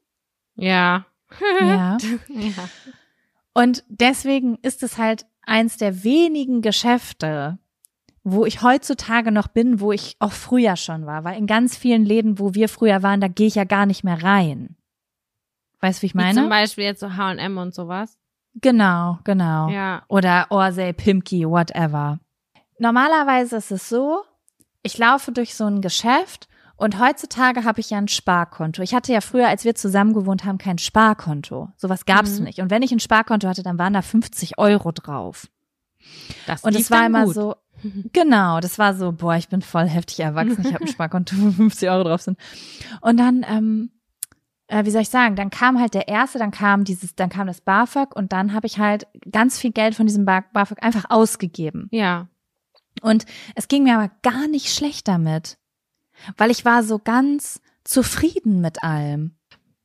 [0.54, 1.04] Ja.
[1.60, 1.98] Ja.
[2.30, 2.68] ja.
[3.52, 7.58] Und deswegen ist es halt eins der wenigen Geschäfte,
[8.32, 11.24] wo ich heutzutage noch bin, wo ich auch früher schon war.
[11.24, 14.04] Weil in ganz vielen Läden, wo wir früher waren, da gehe ich ja gar nicht
[14.04, 14.76] mehr rein.
[15.80, 16.48] Weißt du, wie ich Wie zum meine?
[16.48, 18.16] Beispiel jetzt so H&M und sowas.
[18.54, 19.68] Genau, genau.
[19.68, 20.02] Ja.
[20.08, 22.18] Oder Orsay, Pimki, whatever.
[22.78, 24.22] Normalerweise ist es so,
[24.82, 28.82] ich laufe durch so ein Geschäft und heutzutage habe ich ja ein Sparkonto.
[28.82, 31.70] Ich hatte ja früher, als wir zusammen gewohnt haben, kein Sparkonto.
[31.76, 32.44] Sowas gab's Mhm.
[32.44, 32.60] nicht.
[32.60, 35.48] Und wenn ich ein Sparkonto hatte, dann waren da 50 Euro drauf.
[36.46, 37.34] Das Und es war immer gut.
[37.34, 37.56] so,
[38.12, 41.50] genau, das war so, boah, ich bin voll heftig erwachsen, ich habe ein Sparkonto, wo
[41.50, 42.38] 50 Euro drauf sind.
[43.00, 43.90] Und dann, ähm,
[44.66, 47.46] äh, wie soll ich sagen, dann kam halt der erste, dann kam dieses, dann kam
[47.46, 51.06] das BAföG und dann habe ich halt ganz viel Geld von diesem Ba- BAföG einfach
[51.08, 51.88] ausgegeben.
[51.90, 52.28] Ja.
[53.00, 55.58] Und es ging mir aber gar nicht schlecht damit,
[56.36, 59.37] weil ich war so ganz zufrieden mit allem.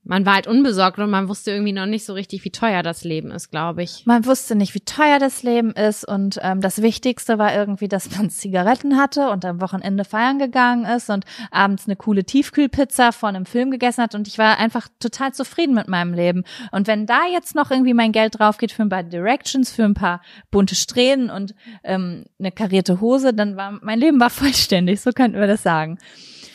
[0.05, 3.05] Man war halt unbesorgt und man wusste irgendwie noch nicht so richtig, wie teuer das
[3.05, 4.05] Leben ist, glaube ich.
[4.05, 8.11] Man wusste nicht, wie teuer das Leben ist und ähm, das Wichtigste war irgendwie, dass
[8.17, 13.35] man Zigaretten hatte und am Wochenende feiern gegangen ist und abends eine coole Tiefkühlpizza von
[13.35, 16.43] einem Film gegessen hat und ich war einfach total zufrieden mit meinem Leben.
[16.71, 19.85] Und wenn da jetzt noch irgendwie mein Geld drauf geht für ein paar Directions, für
[19.85, 24.99] ein paar bunte Strähnen und ähm, eine karierte Hose, dann war mein Leben war vollständig,
[24.99, 25.97] so könnten wir das sagen.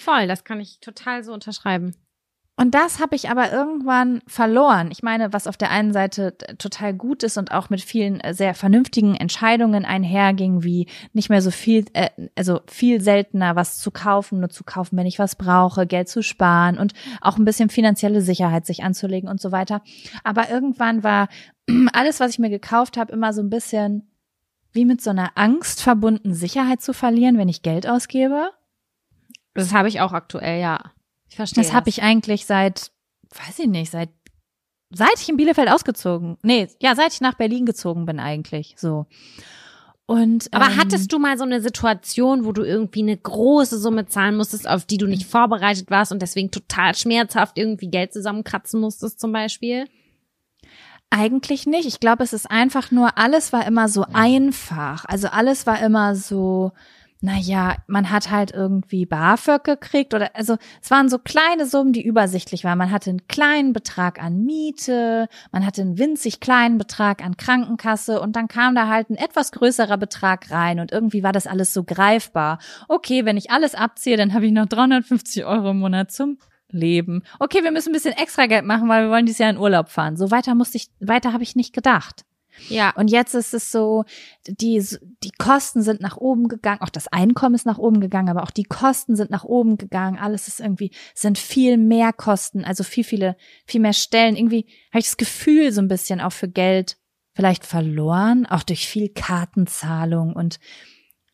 [0.01, 1.95] Voll, das kann ich total so unterschreiben.
[2.59, 4.89] Und das habe ich aber irgendwann verloren.
[4.91, 8.35] Ich meine, was auf der einen Seite total gut ist und auch mit vielen äh,
[8.35, 13.93] sehr vernünftigen Entscheidungen einherging, wie nicht mehr so viel, äh, also viel seltener was zu
[13.93, 17.69] kaufen, nur zu kaufen, wenn ich was brauche, Geld zu sparen und auch ein bisschen
[17.69, 19.81] finanzielle Sicherheit sich anzulegen und so weiter.
[20.25, 21.29] Aber irgendwann war
[21.93, 24.11] alles, was ich mir gekauft habe, immer so ein bisschen
[24.73, 28.51] wie mit so einer Angst verbunden, Sicherheit zu verlieren, wenn ich Geld ausgebe.
[29.55, 30.81] Das habe ich auch aktuell, ja.
[31.39, 31.63] Verstehe.
[31.63, 32.91] Das habe ich eigentlich seit,
[33.31, 34.11] weiß ich nicht, seit
[34.91, 39.07] seit ich in Bielefeld ausgezogen, nee, ja, seit ich nach Berlin gezogen bin eigentlich, so.
[40.07, 44.07] Und Aber ähm, hattest du mal so eine Situation, wo du irgendwie eine große Summe
[44.07, 48.81] zahlen musstest, auf die du nicht vorbereitet warst und deswegen total schmerzhaft irgendwie Geld zusammenkratzen
[48.81, 49.85] musstest zum Beispiel?
[51.11, 51.87] eigentlich nicht.
[51.87, 55.05] Ich glaube, es ist einfach nur, alles war immer so einfach.
[55.07, 56.73] Also alles war immer so,
[57.21, 62.05] naja, man hat halt irgendwie BAföG gekriegt oder also es waren so kleine Summen, die
[62.05, 62.79] übersichtlich waren.
[62.79, 68.21] Man hatte einen kleinen Betrag an Miete, man hatte einen winzig kleinen Betrag an Krankenkasse
[68.21, 71.75] und dann kam da halt ein etwas größerer Betrag rein und irgendwie war das alles
[71.75, 72.59] so greifbar.
[72.89, 76.39] Okay, wenn ich alles abziehe, dann habe ich noch 350 Euro im Monat zum
[76.71, 77.23] Leben.
[77.41, 79.89] Okay, wir müssen ein bisschen extra Geld machen, weil wir wollen dieses Jahr in Urlaub
[79.89, 80.17] fahren.
[80.17, 82.25] So weiter musste ich, weiter habe ich nicht gedacht.
[82.69, 82.91] Ja.
[82.97, 84.05] Und jetzt ist es so,
[84.47, 84.85] die,
[85.23, 88.51] die Kosten sind nach oben gegangen, auch das Einkommen ist nach oben gegangen, aber auch
[88.51, 90.19] die Kosten sind nach oben gegangen.
[90.19, 94.37] Alles ist irgendwie, sind viel mehr Kosten, also viel, viele, viel mehr Stellen.
[94.37, 96.97] Irgendwie habe ich das Gefühl, so ein bisschen auch für Geld
[97.35, 100.59] vielleicht verloren, auch durch viel Kartenzahlung und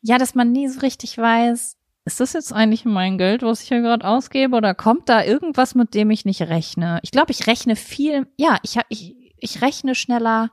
[0.01, 3.69] ja, dass man nie so richtig weiß, ist das jetzt eigentlich mein Geld, was ich
[3.69, 6.99] hier gerade ausgebe, oder kommt da irgendwas, mit dem ich nicht rechne?
[7.01, 10.51] Ich glaube, ich rechne viel, ja, ich, ich, ich rechne schneller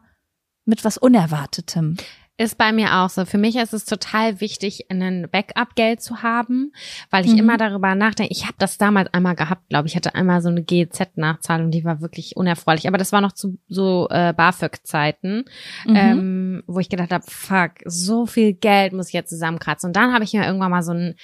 [0.64, 1.96] mit was Unerwartetem.
[2.38, 3.26] Ist bei mir auch so.
[3.26, 6.72] Für mich ist es total wichtig, ein Backup-Geld zu haben,
[7.10, 7.38] weil ich Mhm.
[7.40, 8.32] immer darüber nachdenke.
[8.32, 9.94] Ich habe das damals einmal gehabt, glaube ich.
[9.96, 12.88] hatte einmal so eine GEZ-Nachzahlung, die war wirklich unerfreulich.
[12.88, 15.44] Aber das war noch zu so äh, BAföG-Zeiten,
[15.86, 15.94] Mhm.
[15.96, 19.88] ähm, wo ich gedacht habe, fuck, so viel Geld muss ich jetzt zusammenkratzen.
[19.88, 21.14] Und dann habe ich mir irgendwann mal so ein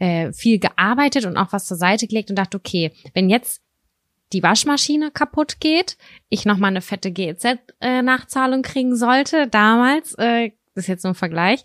[0.00, 3.62] äh, viel gearbeitet und auch was zur Seite gelegt und dachte, okay, wenn jetzt
[4.32, 5.96] die Waschmaschine kaputt geht,
[6.28, 11.14] ich noch mal eine fette GEZ-Nachzahlung kriegen sollte, damals, äh, das ist jetzt so ein
[11.14, 11.64] Vergleich,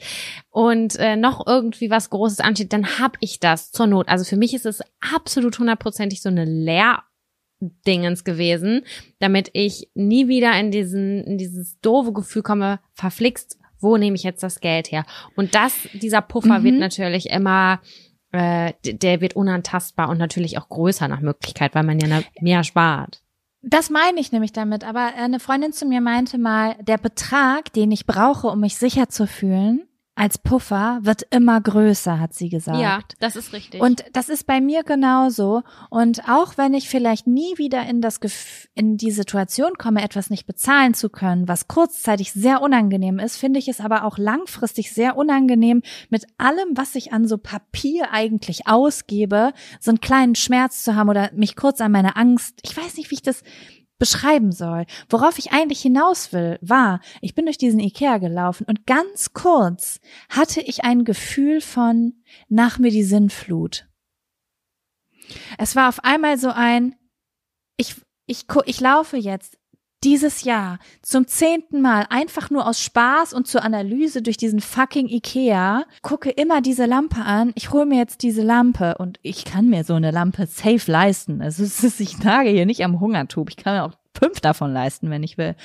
[0.50, 4.08] und äh, noch irgendwie was Großes ansteht, dann hab ich das zur Not.
[4.10, 4.82] Also für mich ist es
[5.14, 8.84] absolut hundertprozentig so eine Leerdingens gewesen,
[9.20, 14.24] damit ich nie wieder in diesen, in dieses doofe Gefühl komme, verflixt, wo nehme ich
[14.24, 15.06] jetzt das Geld her?
[15.36, 16.64] Und das, dieser Puffer Mhm.
[16.64, 17.82] wird natürlich immer
[18.34, 22.64] äh, der wird unantastbar und natürlich auch größer nach Möglichkeit, weil man ja na- mehr
[22.64, 23.22] spart.
[23.62, 24.84] Das meine ich nämlich damit.
[24.84, 29.08] Aber eine Freundin zu mir meinte mal, der Betrag, den ich brauche, um mich sicher
[29.08, 32.78] zu fühlen, als Puffer wird immer größer, hat sie gesagt.
[32.78, 33.82] Ja, das ist richtig.
[33.82, 35.64] Und das ist bei mir genauso.
[35.90, 40.30] Und auch wenn ich vielleicht nie wieder in das Gef in die Situation komme, etwas
[40.30, 44.92] nicht bezahlen zu können, was kurzzeitig sehr unangenehm ist, finde ich es aber auch langfristig
[44.92, 50.84] sehr unangenehm, mit allem, was ich an so Papier eigentlich ausgebe, so einen kleinen Schmerz
[50.84, 52.60] zu haben oder mich kurz an meine Angst.
[52.64, 53.44] Ich weiß nicht, wie ich das
[54.04, 54.86] beschreiben soll.
[55.08, 60.02] Worauf ich eigentlich hinaus will, war, ich bin durch diesen Ikea gelaufen und ganz kurz
[60.28, 63.88] hatte ich ein Gefühl von nach mir die Sinnflut.
[65.58, 66.96] Es war auf einmal so ein,
[67.78, 69.58] ich, ich, ich laufe jetzt
[70.04, 75.08] dieses Jahr zum zehnten Mal einfach nur aus Spaß und zur Analyse durch diesen fucking
[75.08, 79.70] Ikea, gucke immer diese Lampe an, ich hole mir jetzt diese Lampe und ich kann
[79.70, 81.42] mir so eine Lampe safe leisten.
[81.42, 81.64] Also
[82.00, 85.38] ich nage hier nicht am Hungertub, ich kann mir auch fünf davon leisten, wenn ich
[85.38, 85.56] will.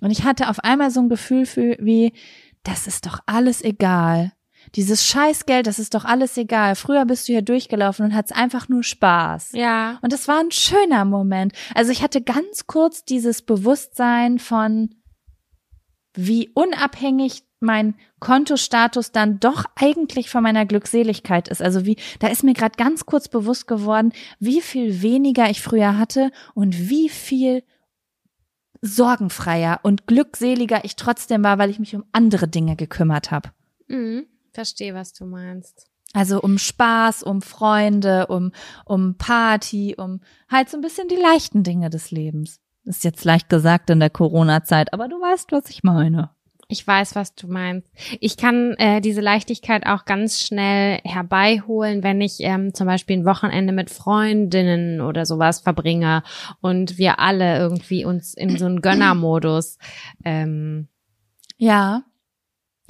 [0.00, 2.12] Und ich hatte auf einmal so ein Gefühl für, wie,
[2.64, 4.32] das ist doch alles egal.
[4.74, 6.76] Dieses Scheißgeld, das ist doch alles egal.
[6.76, 9.52] Früher bist du hier durchgelaufen und hattest einfach nur Spaß.
[9.52, 9.98] ja.
[10.02, 11.52] Und das war ein schöner Moment.
[11.74, 14.94] Also ich hatte ganz kurz dieses Bewusstsein von,
[16.14, 21.62] wie unabhängig mein Kontostatus dann doch eigentlich von meiner Glückseligkeit ist.
[21.62, 25.96] Also wie, da ist mir gerade ganz kurz bewusst geworden, wie viel weniger ich früher
[25.96, 27.62] hatte und wie viel
[28.80, 33.50] sorgenfreier und glückseliger ich trotzdem war, weil ich mich um andere Dinge gekümmert habe.
[33.86, 34.26] Mhm.
[34.52, 35.86] Verstehe, was du meinst.
[36.12, 38.52] Also um Spaß, um Freunde, um,
[38.84, 42.60] um Party, um halt so ein bisschen die leichten Dinge des Lebens.
[42.84, 46.30] Ist jetzt leicht gesagt in der Corona-Zeit, aber du weißt, was ich meine.
[46.68, 47.86] Ich weiß, was du meinst.
[48.18, 53.26] Ich kann äh, diese Leichtigkeit auch ganz schnell herbeiholen, wenn ich ähm, zum Beispiel ein
[53.26, 56.22] Wochenende mit Freundinnen oder sowas verbringe
[56.60, 59.76] und wir alle irgendwie uns in so einen Gönnermodus,
[60.24, 60.88] ähm,
[61.58, 62.04] Ja,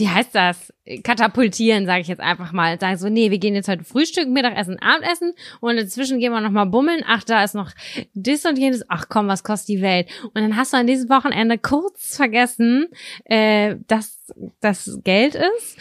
[0.02, 0.72] wie heißt das?
[1.04, 2.76] Katapultieren, sage ich jetzt einfach mal.
[2.80, 6.50] Sagen so, nee, wir gehen jetzt heute Frühstück, Mittagessen, Abendessen und dazwischen gehen wir noch
[6.50, 7.04] mal bummeln.
[7.06, 7.70] Ach, da ist noch
[8.12, 8.84] das und jenes.
[8.88, 10.08] Ach komm, was kostet die Welt?
[10.24, 12.88] Und dann hast du an diesem Wochenende kurz vergessen,
[13.26, 14.18] äh, dass
[14.58, 15.78] das Geld ist.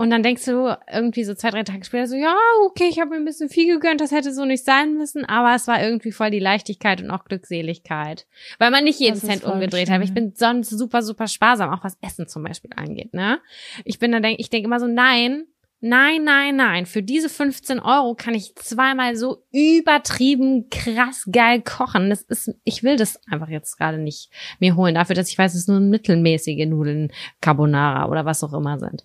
[0.00, 3.10] Und dann denkst du irgendwie so zwei, drei Tage später so, ja, okay, ich habe
[3.10, 6.12] mir ein bisschen viel gegönnt, das hätte so nicht sein müssen, aber es war irgendwie
[6.12, 8.28] voll die Leichtigkeit und auch Glückseligkeit.
[8.60, 9.96] Weil man nicht jeden Cent umgedreht schön.
[9.96, 10.04] hat.
[10.04, 13.40] Ich bin sonst super, super sparsam, auch was Essen zum Beispiel angeht, ne?
[13.84, 15.48] Ich bin da denk, ich denke immer so, nein,
[15.80, 22.08] nein, nein, nein, für diese 15 Euro kann ich zweimal so übertrieben krass geil kochen.
[22.10, 24.30] Das ist, ich will das einfach jetzt gerade nicht
[24.60, 28.78] mir holen, dafür, dass ich weiß, es nur mittelmäßige Nudeln Carbonara oder was auch immer
[28.78, 29.02] sind.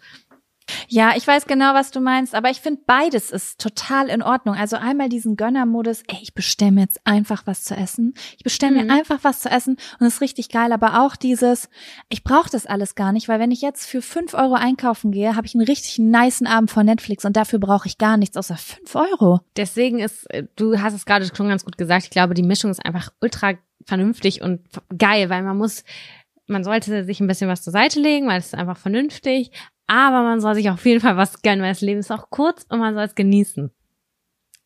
[0.87, 4.55] Ja, ich weiß genau, was du meinst, aber ich finde beides ist total in Ordnung.
[4.55, 8.13] Also einmal diesen Gönnermodus, ey, ich bestelle mir jetzt einfach was zu essen.
[8.37, 8.87] Ich bestelle Mhm.
[8.87, 11.69] mir einfach was zu essen und das ist richtig geil, aber auch dieses,
[12.09, 15.35] ich brauche das alles gar nicht, weil wenn ich jetzt für fünf Euro einkaufen gehe,
[15.35, 18.57] habe ich einen richtig nicen Abend vor Netflix und dafür brauche ich gar nichts außer
[18.57, 19.41] fünf Euro.
[19.57, 22.71] Deswegen ist, äh, du hast es gerade schon ganz gut gesagt, ich glaube, die Mischung
[22.71, 23.53] ist einfach ultra
[23.85, 24.61] vernünftig und
[24.97, 25.83] geil, weil man muss,
[26.47, 29.51] man sollte sich ein bisschen was zur Seite legen, weil es ist einfach vernünftig,
[29.87, 32.65] aber man soll sich auf jeden Fall was gönnen, weil das Leben ist auch kurz
[32.69, 33.71] und man soll es genießen.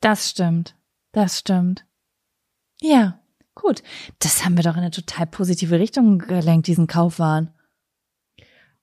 [0.02, 0.76] Das stimmt.
[1.12, 1.86] Das stimmt.
[2.82, 3.20] Ja,
[3.56, 3.82] gut.
[4.20, 7.54] Das haben wir doch in eine total positive Richtung gelenkt, diesen Kaufwahn.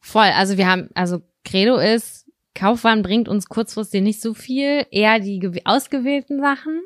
[0.00, 5.18] Voll, also wir haben, also Credo ist, Kaufwahn bringt uns kurzfristig nicht so viel, eher
[5.20, 6.80] die gew- ausgewählten Sachen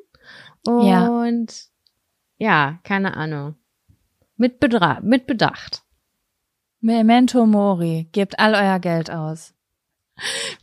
[0.67, 1.09] Ja.
[1.09, 1.67] und
[2.39, 3.57] ja, keine Ahnung.
[4.37, 5.83] Mit, Bedra mit Bedacht.
[6.81, 9.53] Memento Mori, gebt all euer Geld aus.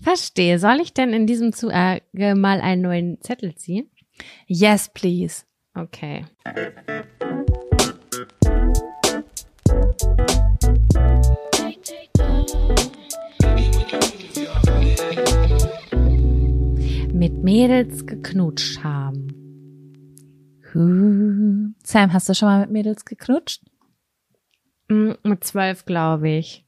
[0.01, 0.59] Verstehe.
[0.59, 2.01] Soll ich denn in diesem Zuge
[2.35, 3.91] mal einen neuen Zettel ziehen?
[4.47, 5.43] Yes, please.
[5.73, 6.25] Okay.
[17.11, 19.27] Mit Mädels geknutscht haben.
[20.73, 21.73] Huh.
[21.83, 23.61] Sam, hast du schon mal mit Mädels geknutscht?
[24.89, 26.65] Mm, Mit zwölf, glaube ich.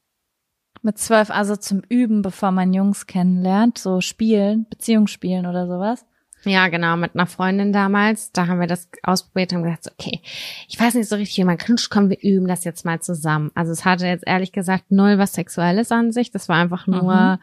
[0.81, 6.05] Mit zwölf, also zum Üben, bevor man Jungs kennenlernt, so spielen, Beziehungsspielen oder sowas.
[6.43, 8.31] Ja, genau, mit einer Freundin damals.
[8.31, 10.21] Da haben wir das ausprobiert und gesagt, okay,
[10.67, 13.51] ich weiß nicht so richtig, wie man knutscht, komm, wir üben das jetzt mal zusammen.
[13.55, 16.29] Also es hatte jetzt ehrlich gesagt null was Sexuelles an sich.
[16.31, 17.39] Das war einfach nur Mhm.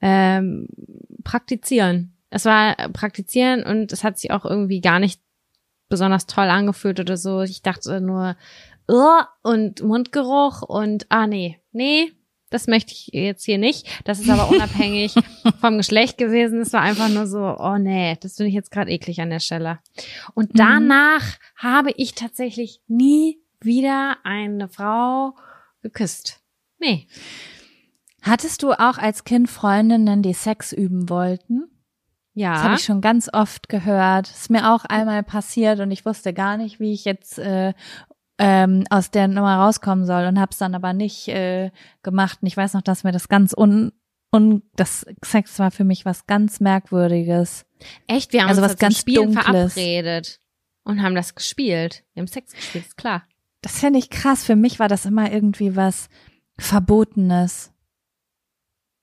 [0.00, 0.68] ähm,
[1.22, 2.16] praktizieren.
[2.30, 5.20] Es war praktizieren und es hat sich auch irgendwie gar nicht
[5.88, 7.42] besonders toll angefühlt oder so.
[7.42, 8.36] Ich dachte nur,
[8.86, 12.12] und Mundgeruch und ah nee, nee,
[12.50, 13.86] das möchte ich jetzt hier nicht.
[14.04, 15.14] Das ist aber unabhängig
[15.60, 16.60] vom Geschlecht gewesen.
[16.60, 19.40] Es war einfach nur so, oh nee, das finde ich jetzt gerade eklig an der
[19.40, 19.78] Stelle.
[20.34, 20.58] Und Mhm.
[20.58, 21.22] danach
[21.56, 25.34] habe ich tatsächlich nie wieder eine Frau
[25.82, 26.40] geküsst.
[26.78, 27.06] Nee.
[28.20, 31.64] Hattest du auch als Kind Freundinnen, die Sex üben wollten?
[32.34, 32.52] Ja.
[32.54, 34.28] Das habe ich schon ganz oft gehört.
[34.30, 37.72] Ist mir auch einmal passiert und ich wusste gar nicht, wie ich jetzt äh,
[38.38, 41.70] ähm, aus der Nummer rauskommen soll und habe es dann aber nicht äh,
[42.02, 42.38] gemacht.
[42.42, 43.92] Und ich weiß noch, dass mir das ganz un
[44.30, 47.66] und das Sex war für mich was ganz merkwürdiges.
[48.06, 48.32] Echt?
[48.32, 49.74] Wir haben Also uns was ganz Spielen Dunkles.
[49.74, 50.40] verabredet
[50.84, 52.02] und haben das gespielt.
[52.14, 53.24] Wir haben Sex gespielt, ist klar.
[53.60, 54.42] Das finde ich krass.
[54.44, 56.08] Für mich war das immer irgendwie was
[56.58, 57.71] Verbotenes.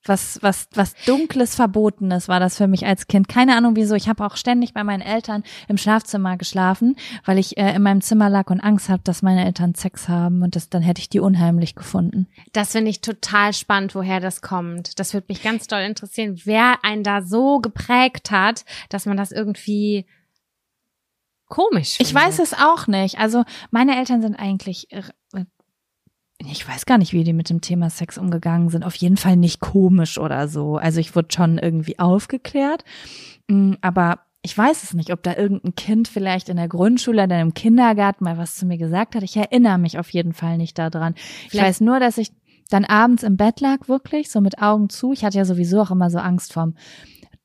[0.05, 3.27] Was, was, was Dunkles, Verbotenes war das für mich als Kind.
[3.27, 3.95] Keine Ahnung wieso.
[3.95, 7.99] Ich habe auch ständig bei meinen Eltern im Schlafzimmer geschlafen, weil ich äh, in meinem
[8.01, 11.09] Zimmer lag und Angst habe, dass meine Eltern Sex haben und das, dann hätte ich
[11.09, 12.27] die unheimlich gefunden.
[12.53, 14.99] Das finde ich total spannend, woher das kommt.
[14.99, 19.33] Das würde mich ganz doll interessieren, wer einen da so geprägt hat, dass man das
[19.33, 20.05] irgendwie
[21.47, 22.15] komisch Ich findet.
[22.23, 23.19] weiß es auch nicht.
[23.19, 24.88] Also meine Eltern sind eigentlich,
[26.47, 28.84] ich weiß gar nicht, wie die mit dem Thema Sex umgegangen sind.
[28.86, 30.78] Auf jeden Fall nicht komisch oder so.
[30.78, 32.84] Also ich wurde schon irgendwie aufgeklärt,
[33.52, 37.41] Mm, aber ich weiß es nicht, ob da irgendein Kind vielleicht in der Grundschule oder
[37.41, 39.23] im Kindergarten mal was zu mir gesagt hat.
[39.23, 41.15] Ich erinnere mich auf jeden Fall nicht daran.
[41.15, 42.32] Ich Vielleicht- weiß nur, dass ich
[42.69, 45.13] dann abends im Bett lag, wirklich, so mit Augen zu.
[45.13, 46.75] Ich hatte ja sowieso auch immer so Angst vorm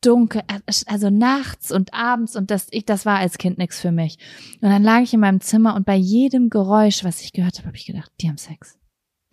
[0.03, 0.43] dunkel,
[0.87, 4.19] also nachts und abends und das, ich, das war als Kind nichts für mich.
[4.61, 7.69] Und dann lag ich in meinem Zimmer und bei jedem Geräusch, was ich gehört habe,
[7.69, 8.77] habe ich gedacht, die haben Sex.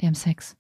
[0.02, 0.58] Die haben Sex.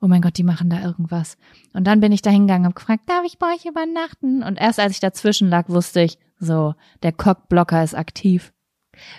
[0.00, 1.36] Oh mein Gott, die machen da irgendwas.
[1.74, 4.42] Und dann bin ich da hingegangen und gefragt, darf ich bei euch übernachten?
[4.42, 8.52] Und erst als ich dazwischen lag, wusste ich, so, der Cockblocker ist aktiv.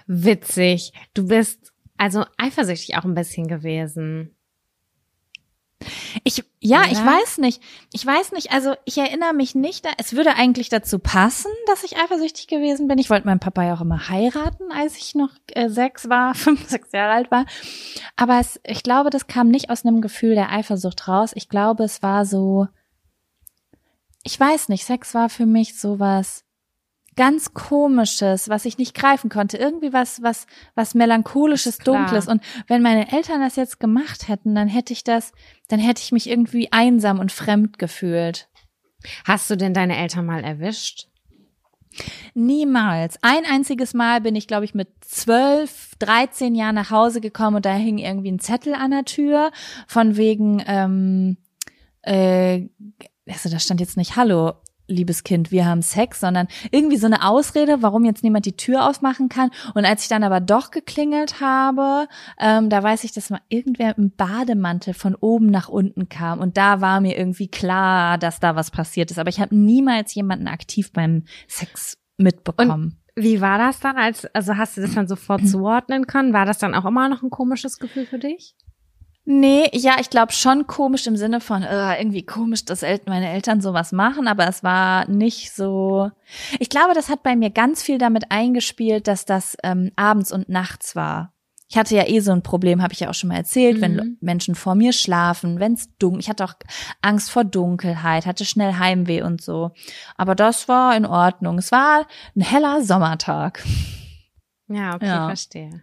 [0.08, 0.92] Witzig.
[1.14, 4.36] Du bist also eifersüchtig auch ein bisschen gewesen.
[6.24, 6.91] Ich, ja, Oder?
[6.91, 7.62] ich weiß nicht.
[7.94, 11.98] Ich weiß nicht, also ich erinnere mich nicht, es würde eigentlich dazu passen, dass ich
[11.98, 12.98] eifersüchtig gewesen bin.
[12.98, 16.67] Ich wollte meinen Papa ja auch immer heiraten, als ich noch äh, sechs war, fünf,
[16.70, 17.46] sechs Jahre alt war.
[18.15, 21.32] Aber es, ich glaube, das kam nicht aus einem Gefühl der Eifersucht raus.
[21.36, 22.67] Ich glaube, es war so,
[24.24, 26.44] ich weiß nicht, Sex war für mich sowas
[27.22, 29.56] ganz komisches, was ich nicht greifen konnte.
[29.56, 32.28] Irgendwie was, was, was melancholisches, dunkles.
[32.28, 35.32] Und wenn meine Eltern das jetzt gemacht hätten, dann hätte ich das,
[35.68, 38.50] dann hätte ich mich irgendwie einsam und fremd gefühlt.
[39.24, 41.10] Hast du denn deine Eltern mal erwischt?
[42.34, 43.20] Niemals.
[43.22, 47.68] Ein einziges Mal bin ich, glaube ich, mit zwölf, dreizehn Jahren nach Hause gekommen und
[47.68, 49.52] da hing irgendwie ein Zettel an der Tür
[49.86, 51.38] von wegen, ähm,
[52.02, 52.68] äh,
[53.30, 54.54] also da stand jetzt nicht Hallo,
[54.91, 58.88] liebes Kind, wir haben Sex, sondern irgendwie so eine Ausrede, warum jetzt niemand die Tür
[58.88, 59.49] aufmachen kann.
[59.73, 62.08] Und als ich dann aber doch geklingelt habe,
[62.39, 66.39] ähm, da weiß ich, dass mal irgendwer im Bademantel von oben nach unten kam.
[66.39, 69.19] Und da war mir irgendwie klar, dass da was passiert ist.
[69.19, 72.97] Aber ich habe niemals jemanden aktiv beim Sex mitbekommen.
[73.15, 76.34] Wie war das dann, als, also hast du das dann sofort zuordnen können?
[76.34, 78.56] War das dann auch immer noch ein komisches Gefühl für dich?
[79.34, 83.30] Nee, ja, ich glaube schon komisch im Sinne von äh, irgendwie komisch, dass El meine
[83.30, 86.12] Eltern sowas machen, aber es war nicht so.
[86.60, 90.50] Ich glaube, das hat bei mir ganz viel damit eingespielt, dass das ähm, abends und
[90.50, 91.34] nachts war.
[91.70, 93.91] Ich hatte ja eh so ein Problem, habe ich ja auch schon mal erzählt, wenn
[93.94, 93.98] Mhm.
[94.00, 96.20] Lo- Menschen vor mir schlafen, wenn es dunkel.
[96.20, 96.56] Ich hatte auch
[97.02, 99.72] Angst vor Dunkelheit, hatte schnell Heimweh und so.
[100.17, 101.58] Aber das war in Ordnung.
[101.60, 103.63] Es war ein heller Sommertag.
[104.67, 105.28] Ja, okay, Ja.
[105.28, 105.82] verstehe.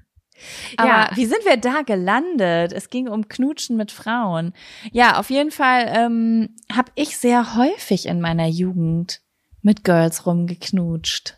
[0.77, 2.73] Aber ja, wie sind wir da gelandet?
[2.73, 4.53] Es ging um Knutschen mit Frauen.
[4.93, 9.21] Ja, auf jeden Fall ähm, habe ich sehr häufig in meiner Jugend
[9.63, 11.37] mit Girls rumgeknutscht.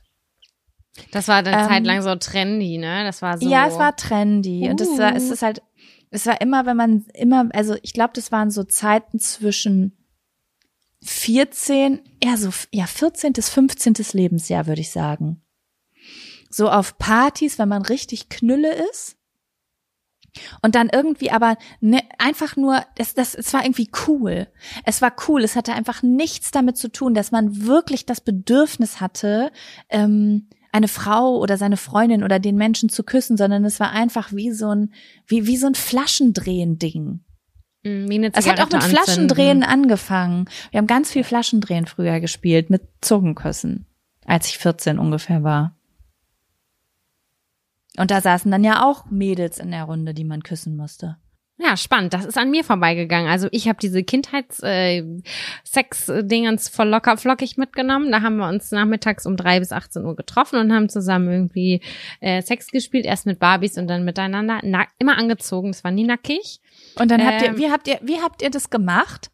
[1.12, 3.04] das war eine ähm, Zeit lang so trendy, ne?
[3.04, 3.48] Das war so.
[3.48, 5.32] Ja, es war trendy und es war, es Uh.
[5.32, 5.62] ist halt,
[6.10, 9.96] es war immer, wenn man immer, also ich glaube, das waren so Zeiten zwischen
[11.02, 13.32] 14, ja so, ja 14.
[13.32, 13.94] bis 15.
[14.12, 15.40] Lebensjahr würde ich sagen.
[16.50, 19.16] So auf Partys, wenn man richtig Knülle ist.
[20.62, 24.48] Und dann irgendwie aber ne, einfach nur, das, das, es war irgendwie cool.
[24.84, 25.42] Es war cool.
[25.42, 29.50] Es hatte einfach nichts damit zu tun, dass man wirklich das Bedürfnis hatte,
[29.88, 34.32] ähm, eine Frau oder seine Freundin oder den Menschen zu küssen, sondern es war einfach
[34.32, 34.92] wie so ein,
[35.26, 37.20] wie, wie so ein Flaschendrehen-Ding.
[37.84, 38.90] Eine Es hat auch mit anzünden.
[38.90, 40.48] Flaschendrehen angefangen.
[40.70, 43.86] Wir haben ganz viel Flaschendrehen früher gespielt mit Zungenküssen,
[44.26, 45.76] als ich 14 ungefähr war.
[47.98, 51.16] Und da saßen dann ja auch Mädels in der Runde, die man küssen musste.
[51.62, 52.14] Ja, spannend.
[52.14, 53.30] Das ist an mir vorbeigegangen.
[53.30, 58.10] Also ich habe diese Kindheits-Sex-Dingens voll locker flockig mitgenommen.
[58.10, 61.82] Da haben wir uns nachmittags um drei bis 18 Uhr getroffen und haben zusammen irgendwie
[62.20, 63.04] äh, Sex gespielt.
[63.04, 64.60] Erst mit Barbies und dann miteinander.
[64.62, 65.68] Na, immer angezogen.
[65.68, 66.60] Es war nie nackig.
[66.98, 67.58] Und dann habt ihr, Ähm.
[67.58, 69.30] wie habt ihr, wie habt ihr das gemacht?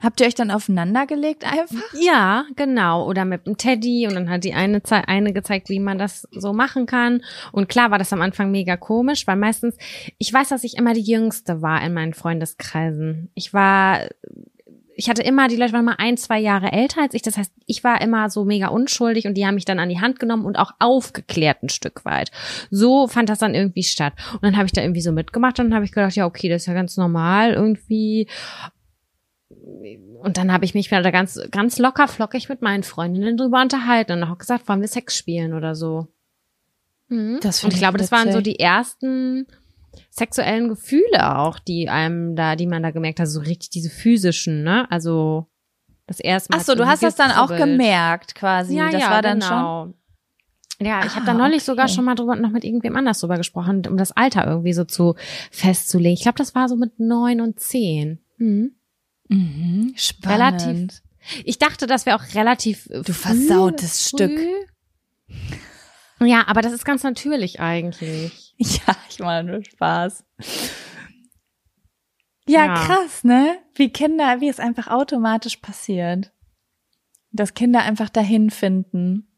[0.00, 1.82] Habt ihr euch dann aufeinander gelegt einfach?
[2.00, 3.06] Ja, genau.
[3.06, 6.54] Oder mit einem Teddy und dann hat die eine, eine gezeigt, wie man das so
[6.54, 7.22] machen kann.
[7.52, 9.76] Und klar war das am Anfang mega komisch, weil meistens,
[10.18, 13.30] ich weiß, dass ich immer die Jüngste war in meinen Freundeskreisen.
[13.34, 14.00] Ich war,
[14.94, 17.22] ich hatte immer, die Leute waren mal ein, zwei Jahre älter als ich.
[17.22, 20.00] Das heißt, ich war immer so mega unschuldig und die haben mich dann an die
[20.00, 22.30] Hand genommen und auch aufgeklärt ein Stück weit.
[22.70, 24.14] So fand das dann irgendwie statt.
[24.32, 26.48] Und dann habe ich da irgendwie so mitgemacht und dann habe ich gedacht, ja, okay,
[26.48, 28.28] das ist ja ganz normal irgendwie
[30.22, 33.60] und dann habe ich mich wieder da ganz, ganz locker flockig mit meinen Freundinnen drüber
[33.62, 36.08] unterhalten und auch gesagt, wollen wir Sex spielen oder so.
[37.08, 37.38] Mhm.
[37.42, 39.46] Das und ich glaube, das waren so die ersten
[40.10, 44.62] sexuellen Gefühle auch, die einem da, die man da gemerkt hat, so richtig diese physischen,
[44.62, 44.90] ne?
[44.90, 45.46] Also
[46.06, 46.58] das erste Mal.
[46.60, 48.76] Ach so, du hast das dann auch gemerkt quasi.
[48.76, 49.50] Ja, das ja, war dann schon.
[49.50, 49.94] genau.
[50.82, 51.94] Ja, ich habe Ah, da neulich sogar okay.
[51.94, 55.14] schon mal drüber noch mit irgendwem anders drüber gesprochen, um das Alter irgendwie so zu
[55.50, 56.14] festzulegen.
[56.14, 58.18] Ich glaube, das war so mit neun und zehn.
[58.38, 58.72] Mhm.
[59.30, 60.62] Mhm, spannend.
[60.62, 61.02] Relativ
[61.44, 62.84] Ich dachte, das wäre auch relativ.
[62.90, 64.16] Du früh, versautes früh.
[64.16, 64.40] Stück.
[66.22, 68.48] Ja, aber das ist ganz natürlich eigentlich.
[68.62, 70.22] Ja, ich mache nur Spaß.
[72.46, 72.74] Ja, Ja.
[72.74, 73.56] krass, ne?
[73.74, 76.30] Wie Kinder, wie es einfach automatisch passiert.
[77.30, 79.28] Dass Kinder einfach dahin finden.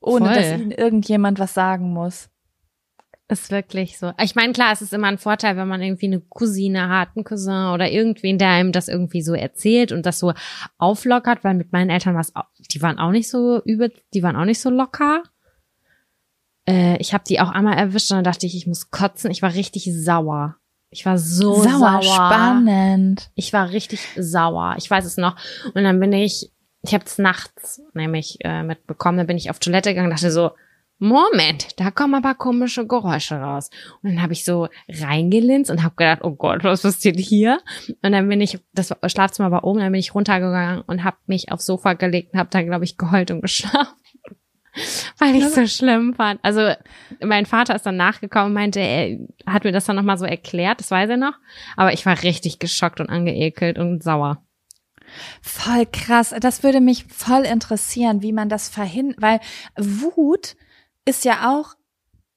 [0.00, 0.34] Ohne Voll.
[0.34, 2.30] dass ihnen irgendjemand was sagen muss.
[3.32, 4.12] Ist wirklich so.
[4.20, 7.24] Ich meine, klar, es ist immer ein Vorteil, wenn man irgendwie eine Cousine hat, einen
[7.24, 10.32] Cousin oder irgendwen, der einem das irgendwie so erzählt und das so
[10.78, 14.22] auflockert, weil mit meinen Eltern war es, auch- die waren auch nicht so übel, die
[14.22, 15.22] waren auch nicht so locker.
[16.68, 19.30] Äh, ich habe die auch einmal erwischt und dann dachte ich, ich muss kotzen.
[19.30, 20.56] Ich war richtig sauer.
[20.90, 22.02] Ich war so sauer.
[22.02, 23.30] spannend.
[23.34, 24.74] Ich war richtig sauer.
[24.78, 25.36] Ich weiß es noch.
[25.74, 26.52] Und dann bin ich,
[26.82, 30.30] ich habe es nachts nämlich äh, mitbekommen, dann bin ich auf Toilette gegangen und dachte
[30.30, 30.50] so,
[31.04, 33.70] Moment, da kommen aber komische Geräusche raus.
[34.02, 37.58] Und dann habe ich so reingelinst und habe gedacht, oh Gott, was passiert hier?
[38.02, 41.50] Und dann bin ich, das Schlafzimmer war oben, dann bin ich runtergegangen und habe mich
[41.50, 43.96] aufs Sofa gelegt und habe da, glaube ich, geheult und geschlafen.
[45.18, 46.38] Weil ich so schlimm fand.
[46.44, 46.72] Also
[47.20, 50.92] mein Vater ist dann nachgekommen meinte, er hat mir das dann nochmal so erklärt, das
[50.92, 51.34] weiß er noch.
[51.76, 54.40] Aber ich war richtig geschockt und angeekelt und sauer.
[55.42, 56.32] Voll krass.
[56.38, 59.40] Das würde mich voll interessieren, wie man das verhindert, weil
[59.76, 60.54] Wut
[61.04, 61.74] ist ja auch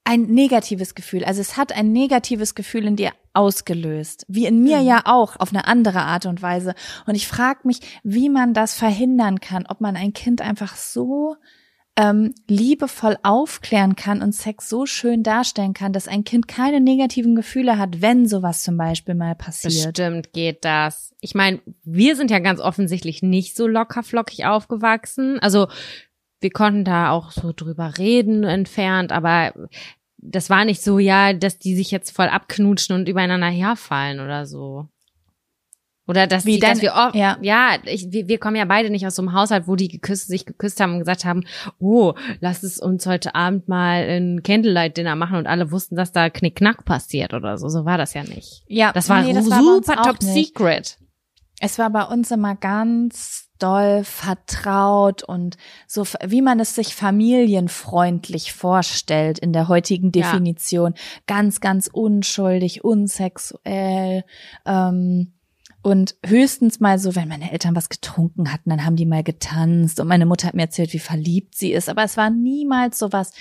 [0.04, 1.24] ein negatives Gefühl.
[1.26, 4.88] Also es hat ein negatives Gefühl in dir ausgelöst, wie in mir Mhm.
[4.88, 6.76] ja auch auf eine andere Art und Weise.
[7.08, 11.36] Und ich frage mich, wie man das verhindern kann, ob man ein Kind einfach so
[11.98, 17.36] ähm, liebevoll aufklären kann und Sex so schön darstellen kann, dass ein Kind keine negativen
[17.36, 19.94] Gefühle hat, wenn sowas zum Beispiel mal passiert.
[19.94, 21.14] Bestimmt geht das.
[21.22, 25.40] Ich meine, wir sind ja ganz offensichtlich nicht so lockerflockig aufgewachsen.
[25.40, 25.68] Also
[26.46, 29.52] wir konnten da auch so drüber reden entfernt, aber
[30.18, 34.46] das war nicht so, ja, dass die sich jetzt voll abknutschen und übereinander herfallen oder
[34.46, 34.88] so.
[36.08, 37.40] Oder dass, Wie die, dass wir oft, ja.
[37.42, 40.28] ja, ich, wir, wir kommen ja beide nicht aus so einem Haushalt, wo die geküsst,
[40.28, 41.46] sich geküsst haben und gesagt haben,
[41.80, 46.30] oh, lass es uns heute Abend mal ein Candlelight-Dinner machen und alle wussten, dass da
[46.30, 47.70] Knickknack passiert oder so.
[47.70, 48.62] So war das ja nicht.
[48.68, 50.56] Ja, Das war nee, das war super auch top nicht.
[50.56, 51.00] secret.
[51.60, 58.54] Es war bei uns immer ganz doll vertraut und so, wie man es sich familienfreundlich
[58.54, 60.24] vorstellt in der heutigen Ja.
[60.32, 60.94] Definition.
[61.28, 64.24] Ganz, ganz unschuldig, unsexuell.
[64.66, 65.32] Ähm,
[65.82, 70.00] und höchstens mal so, wenn meine Eltern was getrunken hatten, dann haben die mal getanzt
[70.00, 71.90] und meine Mutter hat mir erzählt, wie verliebt sie ist.
[71.90, 73.32] Aber es war niemals so was,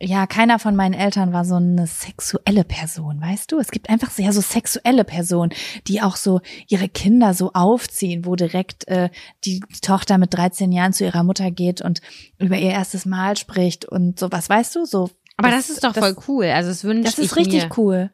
[0.00, 3.58] ja, keiner von meinen Eltern war so eine sexuelle Person, weißt du?
[3.58, 5.52] Es gibt einfach sehr so sexuelle Personen,
[5.88, 9.10] die auch so ihre Kinder so aufziehen, wo direkt äh,
[9.44, 12.00] die Tochter mit 13 Jahren zu ihrer Mutter geht und
[12.38, 14.84] über ihr erstes Mal spricht und sowas, weißt du?
[14.84, 15.10] So.
[15.36, 16.46] Aber das, ist doch voll cool.
[16.46, 17.78] Also es wünsche Das ist ich richtig mir.
[17.78, 18.10] cool.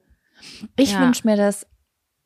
[0.77, 1.01] Ich Ja.
[1.01, 1.67] wünsch mir das.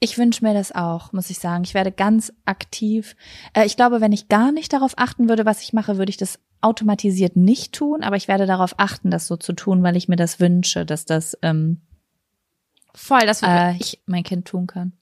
[0.01, 1.65] Ich wünsch mir das auch, muss ich sagen.
[1.65, 3.17] Ich werde ganz aktiv.
[3.55, 6.17] Äh, ich glaube, wenn ich gar nicht darauf achten würde, was ich mache, würde ich
[6.17, 8.03] das automatisiert nicht tun.
[8.03, 11.05] Aber ich werde darauf achten, das so zu tun, weil ich mir das wünsche, dass
[11.05, 11.81] das ähm,
[12.95, 14.93] Voll, das äh, ich, mein Kind tun kann.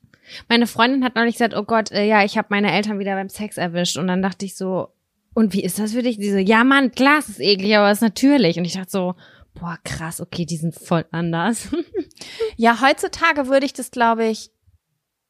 [0.49, 3.29] meine Freundin hat neulich gesagt, oh Gott, äh, ja, ich habe meine Eltern wieder beim
[3.29, 4.89] Sex erwischt und dann dachte ich so,
[5.35, 6.19] und wie ist das für dich?
[6.19, 8.59] Die so, ja, Mann, klar, es ist eklig, aber es ist natürlich.
[8.59, 9.15] Und ich dachte so,
[9.53, 11.69] boah, krass, okay, die sind voll anders.
[12.57, 14.51] Ja, heutzutage würde ich das, glaube ich,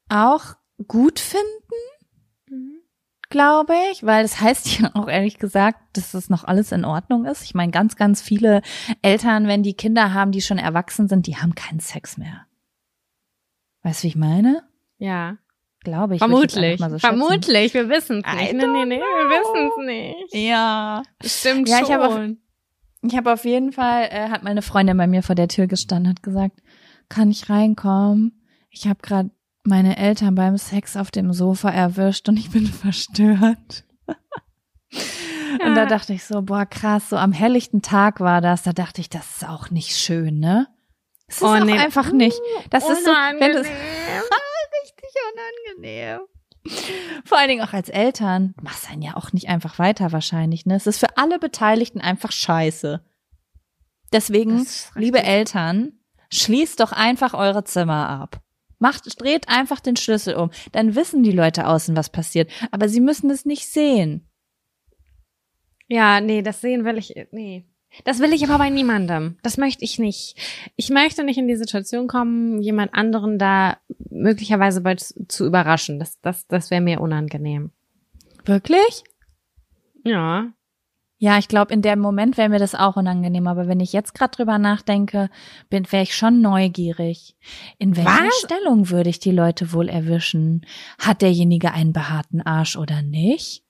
[0.07, 0.55] auch
[0.87, 1.43] gut finden,
[3.29, 7.25] glaube ich, weil das heißt ja auch ehrlich gesagt, dass das noch alles in Ordnung
[7.25, 7.43] ist.
[7.43, 8.61] Ich meine, ganz, ganz viele
[9.01, 12.45] Eltern, wenn die Kinder haben, die schon erwachsen sind, die haben keinen Sex mehr.
[13.83, 14.63] Weißt du, wie ich meine?
[14.97, 15.37] Ja,
[15.83, 16.21] Glaube ich.
[16.21, 16.79] ich vermutlich.
[16.79, 18.53] mal so vermutlich, wir wissen es nicht.
[18.53, 20.33] Nee, nee, nee, wir wissen es nicht.
[20.49, 21.03] Ja.
[21.23, 21.93] Stimmt Ja, ich schon.
[21.95, 22.29] habe auf-
[23.03, 26.09] Ich habe auf jeden Fall, äh, hat meine Freundin bei mir vor der Tür gestanden,
[26.09, 26.61] hat gesagt,
[27.07, 28.43] kann ich reinkommen?
[28.69, 29.29] Ich habe gerade
[29.67, 33.83] meine Eltern beim Sex auf dem Sofa erwischt und ich bin verstört.
[35.63, 39.01] Und da dachte ich so, boah, krass, so am helllichten Tag war das, da dachte
[39.01, 40.67] ich, das ist auch nicht schön, ne?
[41.27, 41.77] Das ist Oh, auch nee.
[41.77, 42.39] einfach nicht.
[42.69, 44.23] Das ist so, wenn du Unangenehm.
[44.83, 45.13] richtig
[45.75, 46.19] unangenehm.
[47.25, 48.53] Vor allen Dingen auch als Eltern.
[48.61, 50.75] Machst einen ja auch nicht einfach weiter wahrscheinlich, ne?
[50.75, 53.03] Es ist für alle Beteiligten einfach scheiße.
[54.13, 54.65] Deswegen,
[54.95, 55.93] liebe Eltern,
[56.31, 58.39] schließt doch einfach eure Zimmer ab.
[58.79, 60.51] Macht, dreht einfach den Schlüssel um.
[60.71, 62.51] Dann wissen die Leute außen, was passiert.
[62.71, 64.27] Aber sie müssen es nicht sehen.
[65.87, 67.65] Ja, nee, das sehen will ich, nee.
[68.03, 69.37] Das will ich aber bei niemandem.
[69.41, 70.35] Das möchte ich nicht.
[70.75, 73.77] Ich möchte nicht in die Situation kommen, jemand anderen da
[74.09, 75.97] möglicherweise zu, zu überraschen.
[75.97, 77.71] Das, das, das wäre mir unangenehm.
[78.45, 79.03] Wirklich?
[80.03, 80.53] Ja.
[81.19, 83.47] Ja, ich glaube, in dem Moment wäre mir das auch unangenehm.
[83.47, 85.29] Aber wenn ich jetzt gerade drüber nachdenke,
[85.69, 87.35] bin, wäre ich schon neugierig.
[87.79, 88.39] In welcher Was?
[88.45, 90.65] Stellung würde ich die Leute wohl erwischen?
[90.99, 93.63] Hat derjenige einen behaarten Arsch oder nicht?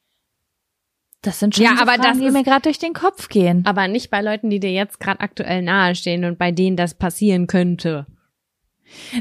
[1.21, 3.29] Das sind schon Ja, so aber Fragen, das die ist- mir gerade durch den Kopf
[3.29, 3.65] gehen.
[3.65, 7.47] Aber nicht bei Leuten, die dir jetzt gerade aktuell nahestehen und bei denen das passieren
[7.47, 8.05] könnte.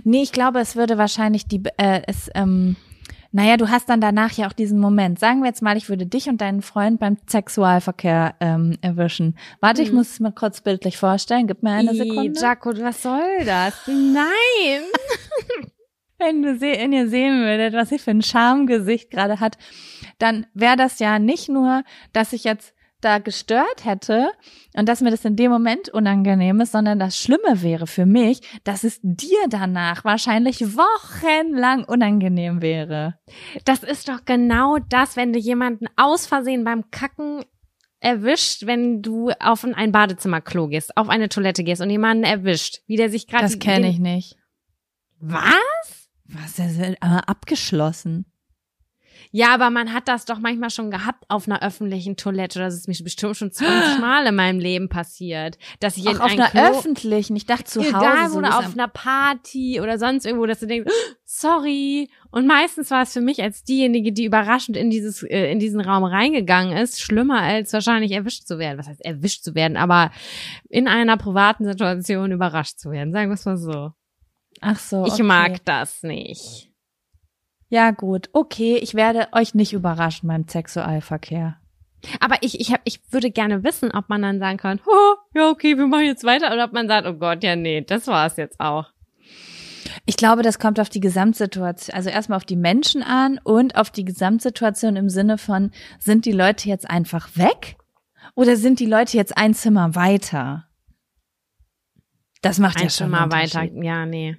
[0.05, 2.77] Nee, ich glaube, es würde wahrscheinlich die, äh, es, ähm,
[3.33, 5.19] naja, du hast dann danach ja auch diesen Moment.
[5.19, 9.37] Sagen wir jetzt mal, ich würde dich und deinen Freund beim Sexualverkehr ähm, erwischen.
[9.61, 9.97] Warte, ich Mhm.
[9.99, 11.47] muss es mir kurz bildlich vorstellen.
[11.47, 12.41] Gib mir eine Ih, Sekunde.
[12.41, 13.75] Jaco, was soll das?
[13.87, 14.83] Nein.
[16.19, 19.59] Wenn du se wenn ihr sehen würdet, was sie für ein Schamgesicht gerade hat,
[20.19, 21.83] dann wäre das ja nicht nur,
[22.15, 22.73] dass ich jetzt
[23.07, 24.31] da gestört hätte
[24.77, 28.41] und dass mir das in dem Moment unangenehm ist, sondern das Schlimme wäre für mich,
[28.65, 33.19] dass es dir danach wahrscheinlich wochenlang unangenehm wäre.
[33.65, 37.45] Das ist doch genau das, wenn du jemanden aus Versehen beim Kacken
[38.01, 42.97] erwischt, wenn du auf ein- Badezimmerklo gehst, auf eine Toilette gehst und jemanden erwischt, wie
[42.97, 44.37] der sich gerade Das kenne ich nicht.
[45.19, 46.11] Was?
[46.25, 48.27] Was ist denn aber abgeschlossen?
[49.37, 52.59] Ja, aber man hat das doch manchmal schon gehabt auf einer öffentlichen Toilette.
[52.59, 56.21] Das ist mir bestimmt schon 20 Mal in meinem Leben passiert, dass ich in Auch
[56.21, 58.33] auf ein einer Klo öffentlichen, ich dachte zu egal Hause.
[58.33, 60.91] so oder auf einer Party oder sonst irgendwo, dass du denkst,
[61.27, 62.09] sorry.
[62.31, 65.83] Und meistens war es für mich als diejenige, die überraschend in dieses äh, in diesen
[65.83, 68.79] Raum reingegangen ist, schlimmer als wahrscheinlich erwischt zu werden.
[68.79, 70.13] Was heißt erwischt zu werden, aber
[70.71, 73.13] in einer privaten Situation überrascht zu werden.
[73.13, 73.93] Sagen wir es mal so.
[74.63, 75.05] Ach so.
[75.05, 75.23] Ich okay.
[75.25, 76.71] mag das nicht.
[77.69, 78.29] Ja, gut.
[78.33, 81.57] Okay, ich werde euch nicht überraschen beim Sexualverkehr.
[82.21, 85.51] Aber ich, ich, hab, ich würde gerne wissen, ob man dann sagen kann, oh, ja,
[85.51, 88.37] okay, wir machen jetzt weiter, oder ob man sagt, oh Gott, ja, nee, das war's
[88.37, 88.93] jetzt auch.
[90.05, 93.91] Ich glaube, das kommt auf die Gesamtsituation, also erstmal auf die Menschen an und auf
[93.91, 97.77] die Gesamtsituation im Sinne von, sind die Leute jetzt einfach weg
[98.35, 100.69] oder sind die Leute jetzt ein Zimmer weiter?
[102.43, 104.37] Das macht ja Ein schon Zimmer weiter, ja, nee.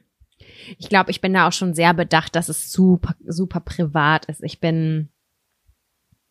[0.78, 4.44] Ich glaube, ich bin da auch schon sehr bedacht, dass es super, super privat ist.
[4.44, 5.10] Ich bin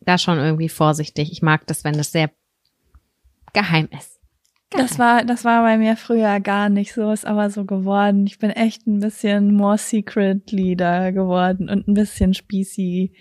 [0.01, 1.33] da schon irgendwie vorsichtig.
[1.33, 2.31] Ich mag das, wenn es sehr
[3.53, 4.21] geheim ist.
[4.71, 8.27] Das war, das war bei mir früher gar nicht so, ist aber so geworden.
[8.27, 13.13] Ich bin echt ein bisschen more secret leader geworden und ein bisschen spießy.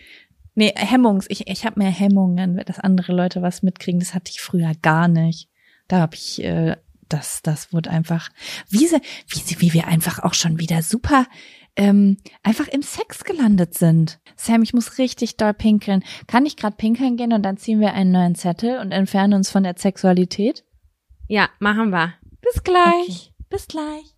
[0.55, 1.27] Nee, Hemmungs.
[1.29, 3.99] Ich, ich habe mehr Hemmungen, dass andere Leute was mitkriegen.
[3.99, 5.49] Das hatte ich früher gar nicht.
[5.87, 6.77] Da habe ich, äh,
[7.09, 8.29] das, das wurde einfach,
[8.69, 11.25] wie, sie, wie, sie, wie wir einfach auch schon wieder super
[11.75, 14.19] ähm, einfach im Sex gelandet sind.
[14.35, 16.03] Sam, ich muss richtig doll pinkeln.
[16.27, 19.49] Kann ich gerade pinkeln gehen und dann ziehen wir einen neuen Zettel und entfernen uns
[19.49, 20.63] von der Sexualität?
[21.27, 22.13] Ja, machen wir.
[22.41, 23.33] Bis gleich.
[23.49, 24.15] Bis gleich.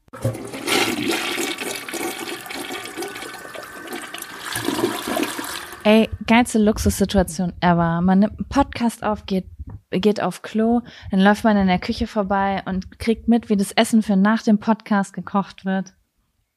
[5.84, 8.02] Ey, geilste Luxussituation ever.
[8.02, 9.46] Man nimmt einen Podcast auf, geht,
[9.92, 10.82] geht auf Klo,
[11.12, 14.44] dann läuft man in der Küche vorbei und kriegt mit, wie das Essen für nach
[14.44, 15.94] dem Podcast gekocht wird.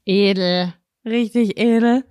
[0.04, 0.74] Edel.
[1.04, 2.04] Richtig edel.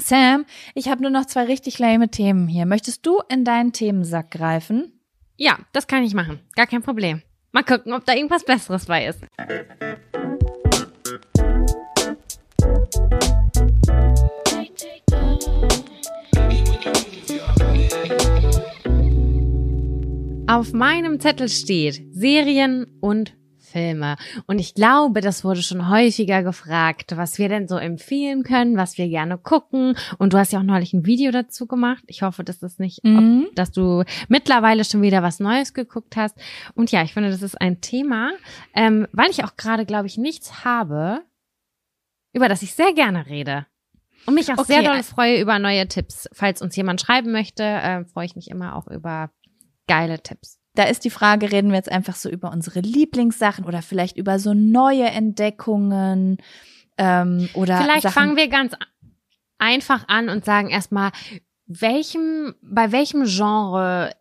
[0.00, 0.44] Sam,
[0.74, 2.66] ich habe nur noch zwei richtig lame Themen hier.
[2.66, 5.00] Möchtest du in deinen Themensack greifen?
[5.36, 6.40] Ja, das kann ich machen.
[6.54, 7.22] Gar kein Problem.
[7.52, 9.20] Mal gucken, ob da irgendwas Besseres bei ist.
[20.48, 24.16] Auf meinem Zettel steht Serien und Filme.
[24.46, 28.96] Und ich glaube, das wurde schon häufiger gefragt, was wir denn so empfehlen können, was
[28.96, 29.94] wir gerne gucken.
[30.16, 32.02] Und du hast ja auch neulich ein Video dazu gemacht.
[32.06, 33.44] Ich hoffe, dass das nicht, Mhm.
[33.48, 36.34] ob, dass du mittlerweile schon wieder was Neues geguckt hast.
[36.74, 38.30] Und ja, ich finde, das ist ein Thema,
[38.74, 41.20] ähm, weil ich auch gerade, glaube ich, nichts habe,
[42.32, 43.66] über das ich sehr gerne rede.
[44.24, 46.28] Und mich auch sehr Okay, doll äh, freue über neue Tipps.
[46.32, 49.30] Falls uns jemand schreiben möchte, äh, freue ich mich immer auch über
[49.88, 50.58] geile Tipps.
[50.74, 54.38] Da ist die Frage, reden wir jetzt einfach so über unsere Lieblingssachen oder vielleicht über
[54.38, 56.36] so neue Entdeckungen
[56.98, 58.74] ähm, oder Vielleicht Sachen, fangen wir ganz,
[59.58, 61.10] einfach an und sagen erstmal,
[61.66, 64.12] welchem, bei welchem Genre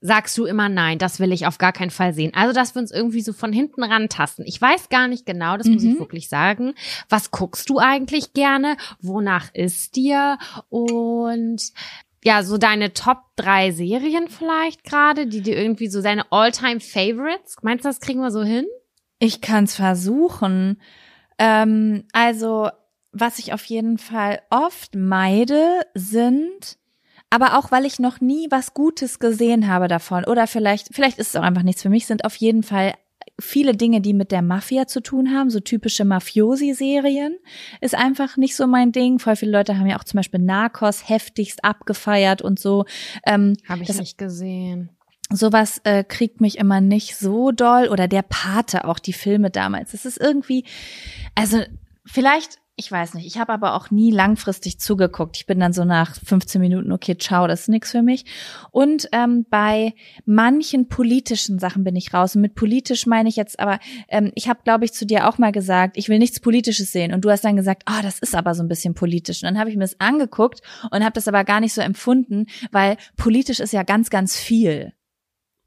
[0.00, 2.32] sagst du immer nein, das will ich auf gar keinen Fall sehen.
[2.34, 4.44] Also, dass wir uns irgendwie so von hinten rantasten.
[4.46, 5.98] Ich weiß gar nicht genau, das muss ich Mhm.
[6.00, 6.74] wirklich sagen.
[7.08, 8.76] Was guckst du eigentlich gerne?
[9.00, 10.38] Wonach ist dir?
[10.70, 11.62] Und
[12.24, 17.56] ja, so deine Top drei Serien vielleicht gerade, die dir irgendwie so deine All-Time Favorites.
[17.62, 18.66] Meinst du, das kriegen wir so hin?
[19.18, 20.80] Ich kann's versuchen.
[21.38, 22.70] Ähm, also,
[23.12, 26.78] was ich auf jeden Fall oft meide, sind,
[27.30, 31.28] aber auch weil ich noch nie was Gutes gesehen habe davon, oder vielleicht, vielleicht ist
[31.28, 32.94] es auch einfach nichts für mich, sind auf jeden Fall
[33.42, 37.36] viele Dinge, die mit der Mafia zu tun haben, so typische Mafiosi-Serien,
[37.80, 39.18] ist einfach nicht so mein Ding.
[39.18, 42.84] Voll viele Leute haben ja auch zum Beispiel Narcos heftigst abgefeiert und so.
[43.26, 44.90] Ähm, Habe ich Das- nicht gesehen.
[45.30, 49.94] sowas äh, kriegt mich immer nicht so doll oder der Pate auch die Filme damals.
[49.94, 50.64] Es ist irgendwie
[51.34, 51.62] also
[52.04, 55.36] vielleicht ich weiß nicht, ich habe aber auch nie langfristig zugeguckt.
[55.36, 58.24] Ich bin dann so nach 15 Minuten, okay, ciao, das ist nix für mich.
[58.70, 59.94] Und ähm, bei
[60.24, 62.34] manchen politischen Sachen bin ich raus.
[62.34, 65.36] Und mit politisch meine ich jetzt aber, ähm, ich habe, glaube ich, zu dir auch
[65.36, 67.12] mal gesagt, ich will nichts Politisches sehen.
[67.12, 69.42] Und du hast dann gesagt, ah, das ist aber so ein bisschen politisch.
[69.42, 72.46] Und dann habe ich mir das angeguckt und habe das aber gar nicht so empfunden,
[72.70, 74.94] weil politisch ist ja ganz, ganz viel.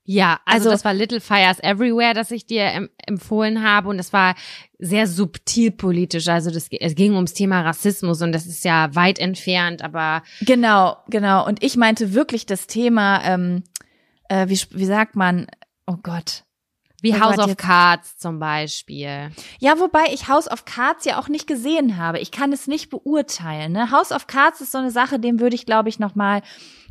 [0.08, 3.98] Ja, also, Also- das war Little Fires Everywhere, das ich dir em empfohlen habe und
[3.98, 4.36] das war
[4.78, 6.28] sehr subtil politisch.
[6.28, 10.98] Also das, es ging ums Thema Rassismus und das ist ja weit entfernt, aber Genau,
[11.08, 11.46] genau.
[11.48, 13.64] Und ich meinte wirklich das Thema, ähm,
[14.30, 15.48] äh, wie, wie sagt man,
[15.88, 16.44] oh Gott.
[17.02, 19.30] wie Oh House Gott, of Cards zum Beispiel.
[19.60, 22.20] Ja, wobei ich House of Cards ja auch nicht gesehen habe.
[22.20, 23.72] Ich kann es nicht beurteilen.
[23.74, 23.92] Ne?
[23.92, 26.42] House of Cards ist so eine Sache, dem würde ich, glaube ich, noch mal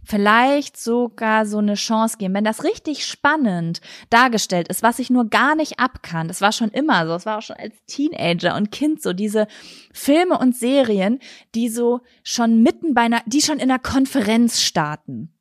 [0.05, 2.35] vielleicht sogar so eine Chance geben.
[2.35, 3.81] Wenn das richtig spannend
[4.11, 7.39] dargestellt ist, was ich nur gar nicht abkann, das war schon immer so, es war
[7.39, 9.47] auch schon als Teenager und Kind so, diese
[9.93, 11.21] Filme und Serien,
[11.55, 15.35] die so schon mitten bei einer, die schon in einer Konferenz starten.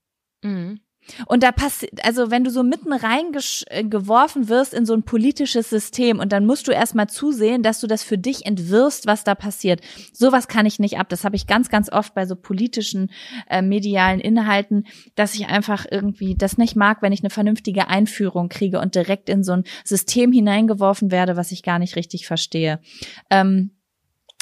[0.43, 0.79] Mhm.
[1.25, 6.19] Und da passiert, also wenn du so mitten reingeworfen wirst in so ein politisches System
[6.19, 9.81] und dann musst du erstmal zusehen, dass du das für dich entwirrst, was da passiert.
[10.13, 11.09] Sowas kann ich nicht ab.
[11.09, 13.11] Das habe ich ganz, ganz oft bei so politischen
[13.49, 14.85] äh, medialen Inhalten,
[15.15, 19.29] dass ich einfach irgendwie das nicht mag, wenn ich eine vernünftige Einführung kriege und direkt
[19.29, 22.79] in so ein System hineingeworfen werde, was ich gar nicht richtig verstehe.
[23.29, 23.71] Ähm,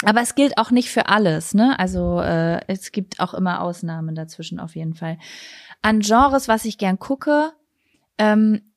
[0.04, 1.78] aber es gilt auch nicht für alles, ne?
[1.78, 5.18] Also äh, es gibt auch immer Ausnahmen dazwischen auf jeden Fall.
[5.82, 7.52] An Genres, was ich gern gucke,
[8.18, 8.72] ähm,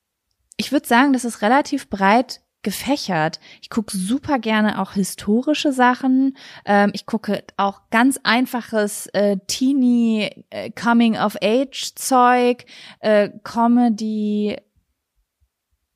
[0.57, 3.39] ich würde sagen, das ist relativ breit gefächert.
[3.61, 6.35] Ich gucke super gerne auch historische Sachen.
[6.65, 12.65] Ähm, ich gucke auch ganz einfaches äh, Teenie äh, Coming of Age Zeug,
[12.99, 14.57] äh, Comedy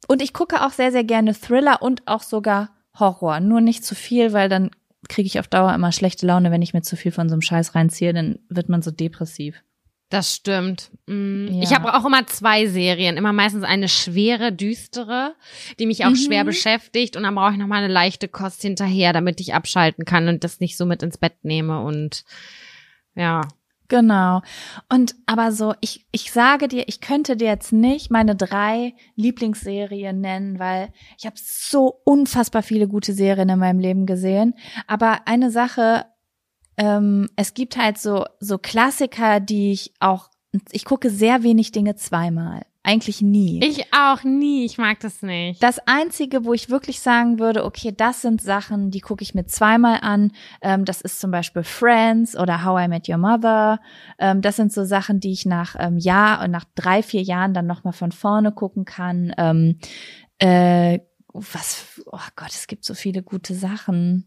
[0.08, 3.40] und ich gucke auch sehr sehr gerne Thriller und auch sogar Horror.
[3.40, 4.70] Nur nicht zu viel, weil dann
[5.08, 7.42] kriege ich auf Dauer immer schlechte Laune, wenn ich mir zu viel von so einem
[7.42, 9.64] Scheiß reinziehe, dann wird man so depressiv.
[10.10, 10.90] Das stimmt.
[11.06, 11.48] Mm.
[11.50, 11.62] Ja.
[11.64, 13.16] Ich habe auch immer zwei Serien.
[13.16, 15.36] Immer meistens eine schwere, düstere,
[15.80, 16.16] die mich auch Mhm.
[16.16, 17.16] schwer beschäftigt.
[17.16, 20.44] Und dann brauche ich noch mal eine leichte Kost hinterher, damit ich abschalten kann und
[20.44, 21.82] das nicht so mit ins Bett nehme.
[21.84, 22.24] Und
[23.14, 23.42] ja.
[23.88, 24.42] Genau.
[24.92, 30.22] Und aber so, ich, ich sage dir, ich könnte dir jetzt nicht meine drei Lieblingsserien
[30.22, 34.54] nennen, weil ich habe so unfassbar viele gute Serien in meinem Leben gesehen.
[34.86, 36.06] Aber eine Sache,
[36.80, 40.30] ähm, es gibt halt so, so Klassiker, die ich auch,
[40.72, 42.62] ich gucke sehr wenig Dinge zweimal.
[42.84, 43.60] Eigentlich nie.
[43.62, 44.64] Ich auch nie.
[44.64, 45.62] Ich mag das nicht.
[45.62, 49.46] Das einzige, wo ich wirklich sagen würde, okay, das sind Sachen, die gucke ich mir
[49.46, 50.32] zweimal an.
[50.62, 53.82] Ähm, das ist zum Beispiel Friends oder How I Met Your Mother.
[54.18, 57.54] Ähm, das sind so Sachen, die ich nach ähm, Jahr und nach drei, vier Jahren
[57.54, 59.34] dann nochmal von vorne gucken kann.
[59.38, 59.80] Ähm,
[60.38, 61.00] äh,
[61.34, 64.26] was, oh Gott, es gibt so viele gute Sachen.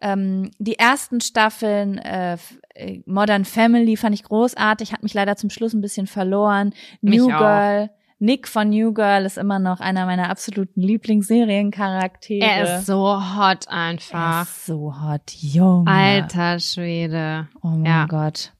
[0.00, 2.36] Ähm, die ersten Staffeln äh,
[2.74, 6.72] äh, Modern Family fand ich großartig, hat mich leider zum Schluss ein bisschen verloren.
[7.02, 7.38] Mich New auch.
[7.38, 12.46] Girl, Nick von New Girl ist immer noch einer meiner absoluten Lieblingsseriencharaktere.
[12.46, 14.42] er ist so hot Er einfach.
[14.42, 15.90] ist so hot, Junge.
[15.90, 17.48] Alter Schwede.
[17.62, 18.06] Oh mein Ja.
[18.06, 18.52] Gott.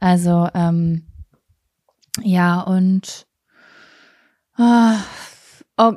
[0.00, 1.06] Also, ähm,
[2.22, 3.26] ja, und
[4.56, 4.96] ah,
[5.76, 5.92] oh,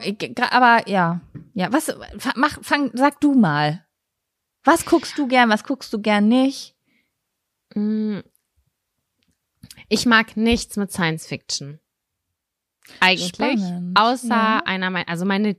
[0.51, 1.21] aber ja,
[1.53, 1.95] ja, was
[2.35, 3.83] mach, fang, sag du mal.
[4.63, 6.75] Was guckst du gern, was guckst du gern nicht?
[7.73, 8.19] Mm.
[9.89, 11.79] Ich mag nichts mit Science Fiction.
[12.99, 13.29] Eigentlich.
[13.29, 14.63] Spannend, Außer ja.
[14.65, 15.55] einer meiner, also meine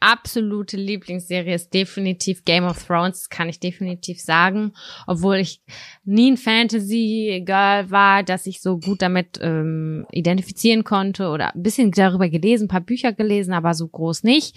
[0.00, 4.72] absolute Lieblingsserie ist definitiv Game of Thrones, kann ich definitiv sagen.
[5.06, 5.62] Obwohl ich
[6.04, 11.90] nie ein Fantasy-Girl war, dass ich so gut damit ähm, identifizieren konnte oder ein bisschen
[11.90, 14.56] darüber gelesen, ein paar Bücher gelesen, aber so groß nicht.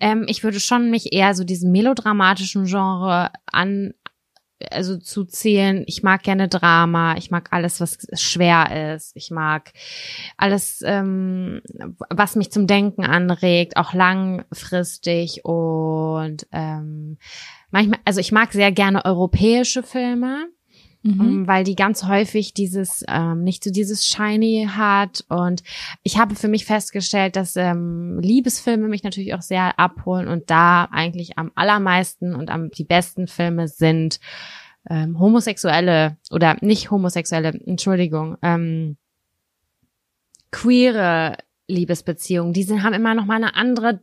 [0.00, 3.94] Ähm, ich würde schon mich eher so diesem melodramatischen Genre an
[4.70, 9.72] also zu zählen, ich mag gerne Drama, ich mag alles, was schwer ist, ich mag
[10.36, 11.62] alles, ähm,
[12.10, 17.18] was mich zum Denken anregt, auch langfristig und ähm,
[17.70, 20.48] manchmal, also ich mag sehr gerne europäische Filme
[21.02, 21.20] mhm.
[21.20, 25.62] Ähm, weil die ganz häufig dieses ähm, nicht so dieses shiny hat und
[26.02, 30.84] ich habe für mich festgestellt, dass ähm, Liebesfilme mich natürlich auch sehr abholen und da
[30.92, 34.20] eigentlich am allermeisten und am die besten Filme sind
[34.88, 38.96] ähm, homosexuelle oder nicht homosexuelle, Entschuldigung, ähm,
[40.50, 41.36] queere
[41.68, 44.00] Liebesbeziehungen, die sind, haben immer noch mal eine andere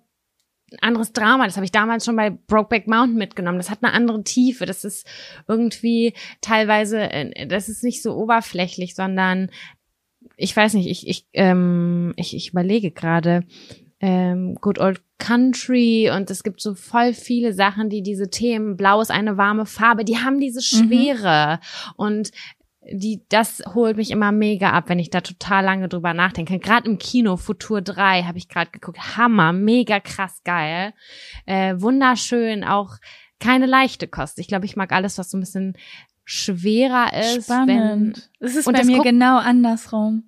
[0.82, 1.46] anderes Drama.
[1.46, 3.58] Das habe ich damals schon bei Brokeback Mountain mitgenommen.
[3.58, 4.66] Das hat eine andere Tiefe.
[4.66, 5.08] Das ist
[5.48, 9.50] irgendwie teilweise, äh, das ist nicht so oberflächlich, sondern
[10.36, 13.44] ich weiß nicht, ich, ich, ähm, ich, ich überlege gerade,
[14.00, 19.02] ähm, Good Old Country und es gibt so voll viele Sachen, die diese Themen, Blau
[19.02, 20.88] ist eine warme Farbe, die haben diese mhm.
[20.88, 21.94] Schwere mhm.
[21.98, 22.32] und
[22.92, 26.60] die, das holt mich immer mega ab, wenn ich da total lange drüber nachdenke.
[26.60, 29.18] Gerade im Kino, Futur 3, habe ich gerade geguckt.
[29.18, 30.94] Hammer, mega krass geil.
[31.46, 32.98] Äh, wunderschön, auch
[33.40, 34.40] keine leichte Kost.
[34.40, 35.78] Ich glaube, ich mag alles, was so ein bisschen
[36.26, 37.46] schwerer ist.
[37.46, 38.30] Spannend.
[38.40, 40.24] es ist bei mir genau andersrum.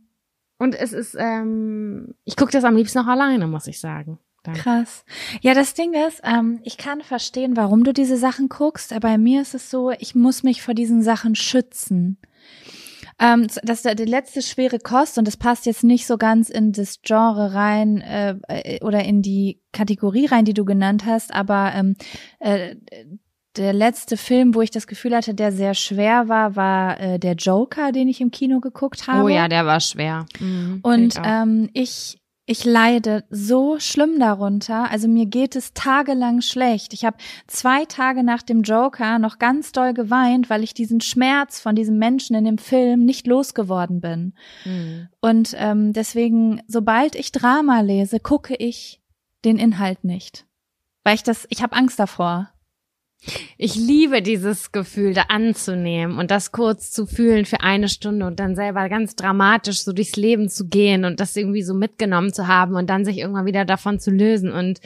[0.57, 4.19] Und es ist, ähm, ich gucke das am liebsten auch alleine, muss ich sagen.
[4.43, 4.55] Dann.
[4.55, 5.05] Krass.
[5.41, 9.17] Ja, das Ding ist, ähm, ich kann verstehen, warum du diese Sachen guckst, aber bei
[9.19, 12.17] mir ist es so, ich muss mich vor diesen Sachen schützen.
[13.21, 16.71] Ähm, das ist die letzte schwere Kost und das passt jetzt nicht so ganz in
[16.71, 21.71] das Genre rein äh, äh, oder in die Kategorie rein, die du genannt hast, aber
[21.75, 21.95] ähm,
[22.39, 22.75] äh,
[23.57, 27.33] der letzte Film, wo ich das Gefühl hatte, der sehr schwer war, war äh, der
[27.35, 29.23] Joker, den ich im Kino geguckt habe.
[29.23, 30.25] Oh ja, der war schwer.
[30.39, 34.89] Mhm, und ich, ähm, ich ich leide so schlimm darunter.
[34.91, 36.93] Also mir geht es tagelang schlecht.
[36.93, 37.17] Ich habe
[37.47, 41.97] zwei Tage nach dem Joker noch ganz doll geweint, weil ich diesen Schmerz von diesem
[41.97, 44.33] Menschen in dem Film nicht losgeworden bin.
[44.65, 45.07] Mhm.
[45.21, 49.01] Und ähm, deswegen, sobald ich Drama lese, gucke ich
[49.45, 50.45] den Inhalt nicht,
[51.03, 52.50] weil ich das, ich habe Angst davor.
[53.57, 58.39] Ich liebe dieses Gefühl, da anzunehmen und das kurz zu fühlen für eine Stunde und
[58.39, 62.47] dann selber ganz dramatisch so durchs Leben zu gehen und das irgendwie so mitgenommen zu
[62.47, 64.51] haben und dann sich irgendwann wieder davon zu lösen.
[64.51, 64.79] Und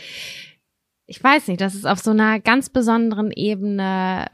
[1.05, 4.27] ich weiß nicht, das ist auf so einer ganz besonderen Ebene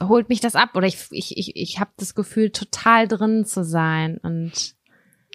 [0.00, 3.62] holt mich das ab oder ich ich ich, ich habe das Gefühl total drin zu
[3.62, 4.74] sein und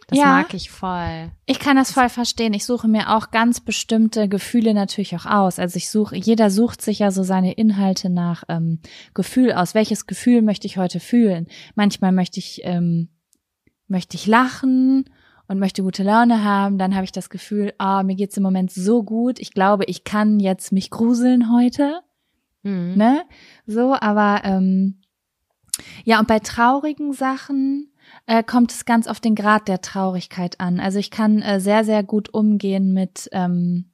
[0.07, 1.31] das ja, mag ich voll.
[1.45, 2.53] Ich kann das voll verstehen.
[2.53, 5.59] Ich suche mir auch ganz bestimmte Gefühle natürlich auch aus.
[5.59, 8.79] Also ich suche, jeder sucht sich ja so seine Inhalte nach ähm,
[9.13, 9.75] Gefühl aus.
[9.75, 11.47] Welches Gefühl möchte ich heute fühlen?
[11.75, 13.09] Manchmal möchte ich, ähm,
[13.89, 15.09] möchte ich lachen
[15.49, 16.77] und möchte gute Laune haben.
[16.77, 19.39] Dann habe ich das Gefühl, ah, oh, mir geht's im Moment so gut.
[19.39, 21.99] Ich glaube, ich kann jetzt mich gruseln heute.
[22.63, 22.93] Mhm.
[22.95, 23.23] Ne?
[23.65, 25.01] So, aber ähm,
[26.05, 27.91] ja, und bei traurigen Sachen
[28.27, 30.79] äh, kommt es ganz auf den Grad der Traurigkeit an.
[30.79, 33.91] Also ich kann äh, sehr, sehr gut umgehen mit ähm,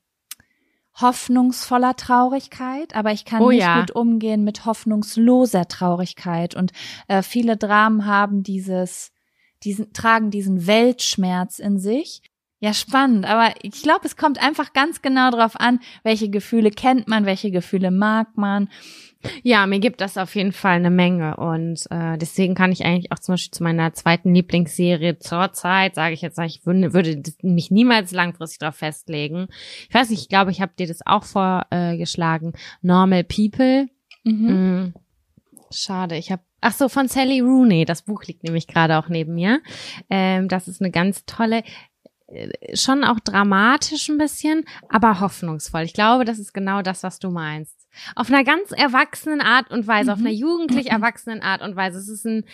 [1.00, 3.80] hoffnungsvoller Traurigkeit, aber ich kann oh, nicht ja.
[3.80, 6.56] gut umgehen mit hoffnungsloser Traurigkeit.
[6.56, 6.72] Und
[7.08, 9.12] äh, viele Dramen haben dieses,
[9.64, 12.22] diesen, tragen diesen Weltschmerz in sich.
[12.64, 17.10] Ja, spannend, aber ich glaube, es kommt einfach ganz genau darauf an, welche Gefühle kennt
[17.10, 18.70] man, welche Gefühle mag man.
[19.42, 23.12] Ja, mir gibt das auf jeden Fall eine Menge und äh, deswegen kann ich eigentlich
[23.12, 27.22] auch zum Beispiel zu meiner zweiten Lieblingsserie zur Zeit, sage ich jetzt, ich würde, würde
[27.42, 29.50] mich niemals langfristig darauf festlegen.
[29.90, 32.54] Ich weiß nicht, ich glaube, ich habe dir das auch vorgeschlagen.
[32.82, 33.90] Normal People.
[34.24, 34.48] Mhm.
[34.48, 34.94] Mhm.
[35.70, 37.84] Schade, ich habe Ach so, von Sally Rooney.
[37.84, 39.60] Das Buch liegt nämlich gerade auch neben mir.
[40.10, 41.62] Ähm, das ist eine ganz tolle,
[42.74, 45.82] schon auch dramatisch ein bisschen, aber hoffnungsvoll.
[45.82, 47.76] Ich glaube, das ist genau das, was du meinst.
[48.16, 50.14] Auf einer ganz erwachsenen Art und Weise, mhm.
[50.14, 52.00] auf einer jugendlich erwachsenen Art und Weise.
[52.00, 52.46] Es ist ein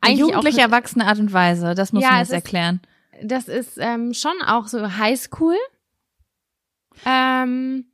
[0.00, 1.74] eigentlich jugendlich erwachsene Art und Weise.
[1.74, 2.80] Das muss ja, man jetzt erklären.
[3.22, 5.56] das ist ähm, schon auch so Highschool.
[7.04, 7.86] Ähm,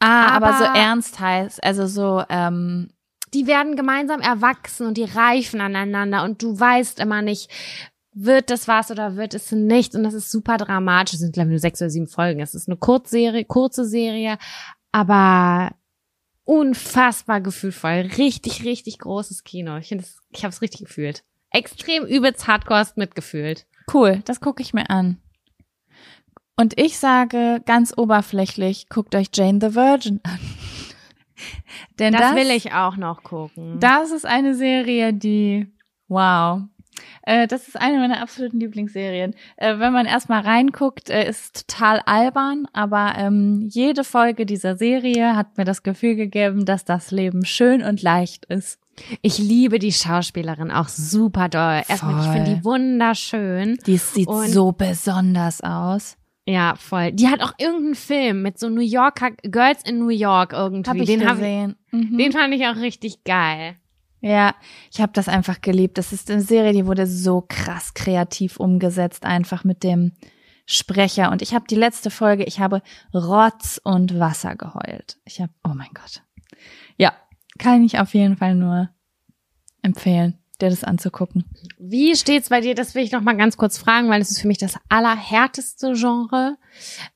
[0.00, 2.88] ah, aber, aber so ernst heißt, also so ähm,
[3.34, 7.50] die werden gemeinsam erwachsen und die reifen aneinander und du weißt immer nicht,
[8.18, 11.14] wird das was oder wird es nicht und das ist super dramatisch.
[11.14, 12.40] Es sind glaube ich nur sechs oder sieben Folgen.
[12.40, 14.38] Es ist eine Kurzserie, kurze Serie,
[14.90, 15.72] aber
[16.44, 18.08] unfassbar gefühlvoll.
[18.16, 19.76] Richtig, richtig großes Kino.
[19.76, 21.24] Ich finde, ich habe es richtig gefühlt.
[21.50, 23.66] Extrem übelst hardcore mitgefühlt.
[23.92, 25.18] Cool, das gucke ich mir an.
[26.56, 30.38] Und ich sage ganz oberflächlich, guckt euch Jane the Virgin an.
[31.98, 33.78] Denn das, das will ich auch noch gucken.
[33.78, 35.70] Das ist eine Serie, die,
[36.08, 36.62] wow.
[37.22, 39.34] Äh, das ist eine meiner absoluten Lieblingsserien.
[39.56, 45.36] Äh, wenn man erstmal reinguckt, äh, ist total albern, aber ähm, jede Folge dieser Serie
[45.36, 48.78] hat mir das Gefühl gegeben, dass das Leben schön und leicht ist.
[49.20, 51.82] Ich liebe die Schauspielerin auch super doll.
[51.86, 53.78] Erstmal, ich finde die wunderschön.
[53.86, 56.16] Die sieht Und- so besonders aus.
[56.48, 57.10] Ja, voll.
[57.12, 60.88] Die hat auch irgendeinen Film mit so New Yorker Girls in New York irgendwie.
[60.88, 61.74] Hab ich den hab gesehen.
[61.90, 62.18] Mhm.
[62.18, 63.74] den fand ich auch richtig geil.
[64.20, 64.54] Ja,
[64.90, 65.98] ich habe das einfach geliebt.
[65.98, 70.12] Das ist eine Serie, die wurde so krass kreativ umgesetzt, einfach mit dem
[70.66, 71.30] Sprecher.
[71.30, 72.82] Und ich habe die letzte Folge, ich habe
[73.14, 75.18] Rotz und Wasser geheult.
[75.24, 76.22] Ich habe, oh mein Gott.
[76.96, 77.12] Ja,
[77.58, 78.90] kann ich auf jeden Fall nur
[79.82, 81.44] empfehlen, dir das anzugucken.
[81.78, 82.74] Wie steht's bei dir?
[82.74, 85.92] Das will ich noch mal ganz kurz fragen, weil es ist für mich das allerhärteste
[85.92, 86.56] Genre.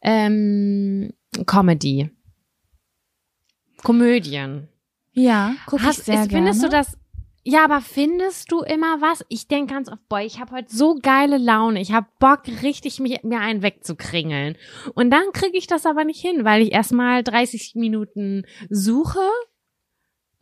[0.00, 1.12] Ähm,
[1.46, 2.10] Comedy.
[3.82, 4.68] Komödien.
[5.12, 6.70] Ja, guck Hast, ich sehr ist, findest gerne.
[6.72, 6.96] du das?
[7.42, 9.24] Ja, aber findest du immer was?
[9.28, 11.80] Ich denke ganz oft, boah, ich habe heute so geile Laune.
[11.80, 14.56] Ich habe Bock, richtig mich, mir einen wegzukringeln.
[14.94, 19.20] Und dann kriege ich das aber nicht hin, weil ich erstmal 30 Minuten suche,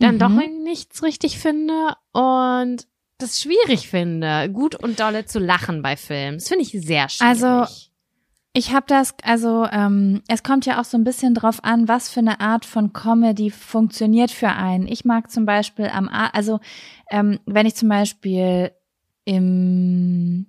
[0.00, 0.18] dann Mhm.
[0.18, 0.30] doch
[0.64, 2.86] nichts richtig finde und
[3.18, 6.38] das schwierig finde, gut und dolle zu lachen bei Filmen.
[6.38, 7.42] Das finde ich sehr schwierig.
[7.44, 7.87] Also,
[8.52, 12.08] Ich habe das, also ähm, es kommt ja auch so ein bisschen drauf an, was
[12.08, 14.88] für eine Art von Comedy funktioniert für einen.
[14.88, 16.58] Ich mag zum Beispiel am, A also
[17.10, 18.72] ähm, wenn ich zum Beispiel
[19.24, 20.46] im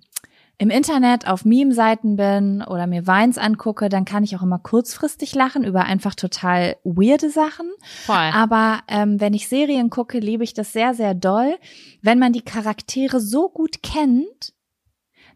[0.60, 5.34] im Internet auf Meme-Seiten bin oder mir Weins angucke, dann kann ich auch immer kurzfristig
[5.34, 7.72] lachen über einfach total weirde Sachen.
[7.82, 8.30] voll.
[8.34, 11.56] Aber ähm, wenn ich Serien gucke, liebe ich das sehr, sehr doll,
[12.02, 14.52] wenn man die Charaktere so gut kennt,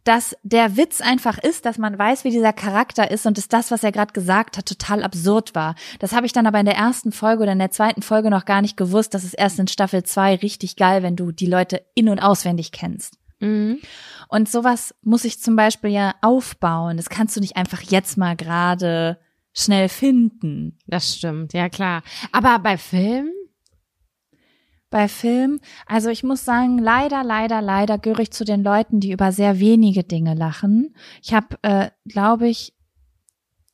[0.05, 3.71] dass der Witz einfach ist, dass man weiß, wie dieser Charakter ist und dass das,
[3.71, 5.75] was er gerade gesagt hat, total absurd war.
[5.99, 8.45] Das habe ich dann aber in der ersten Folge oder in der zweiten Folge noch
[8.45, 9.15] gar nicht gewusst.
[9.15, 12.71] Das ist erst in Staffel zwei richtig geil, wenn du die Leute in- und auswendig
[12.71, 13.19] kennst.
[13.41, 13.79] Mhm.
[14.29, 16.97] Und sowas muss ich zum Beispiel ja aufbauen.
[16.97, 19.19] Das kannst du nicht einfach jetzt mal gerade
[19.55, 20.79] schnell finden.
[20.87, 22.03] Das stimmt, ja klar.
[22.33, 23.33] Aber bei Filmen?
[24.95, 25.59] Bei Film.
[25.86, 29.59] Also ich muss sagen, leider, leider, leider gehöre ich zu den Leuten, die über sehr
[29.59, 30.95] wenige Dinge lachen.
[31.20, 32.74] Ich habe, äh, glaube ich,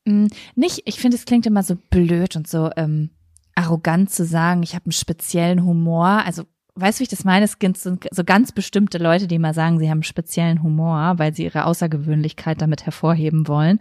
[0.07, 3.11] mh, nicht, ich finde, es klingt immer so blöd und so ähm,
[3.55, 6.23] arrogant zu sagen, ich habe einen speziellen Humor.
[6.25, 6.45] Also
[6.77, 7.45] weißt du, wie ich das meine?
[7.45, 11.35] Es gibt so, ganz bestimmte Leute, die mal sagen, sie haben einen speziellen Humor, weil
[11.35, 13.79] sie ihre Außergewöhnlichkeit damit hervorheben wollen.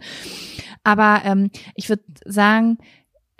[0.84, 2.76] Aber ähm, ich würde sagen,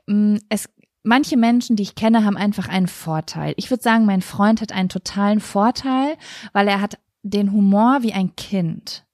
[0.06, 0.70] mh, es
[1.02, 3.54] manche Menschen, die ich kenne, haben einfach einen Vorteil.
[3.56, 6.16] Ich würde sagen, mein Freund hat einen totalen Vorteil,
[6.52, 9.04] weil er hat den Humor wie ein Kind.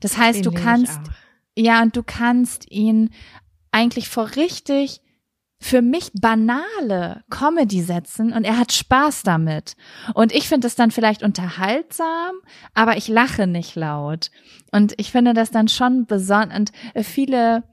[0.00, 1.00] Das heißt, Den du kannst,
[1.56, 3.10] ja, und du kannst ihn
[3.72, 5.00] eigentlich vor richtig
[5.58, 9.74] für mich banale Comedy setzen und er hat Spaß damit.
[10.14, 12.36] Und ich finde es dann vielleicht unterhaltsam,
[12.74, 14.30] aber ich lache nicht laut.
[14.70, 16.56] Und ich finde das dann schon besonders.
[16.58, 16.72] Und
[17.02, 17.64] viele,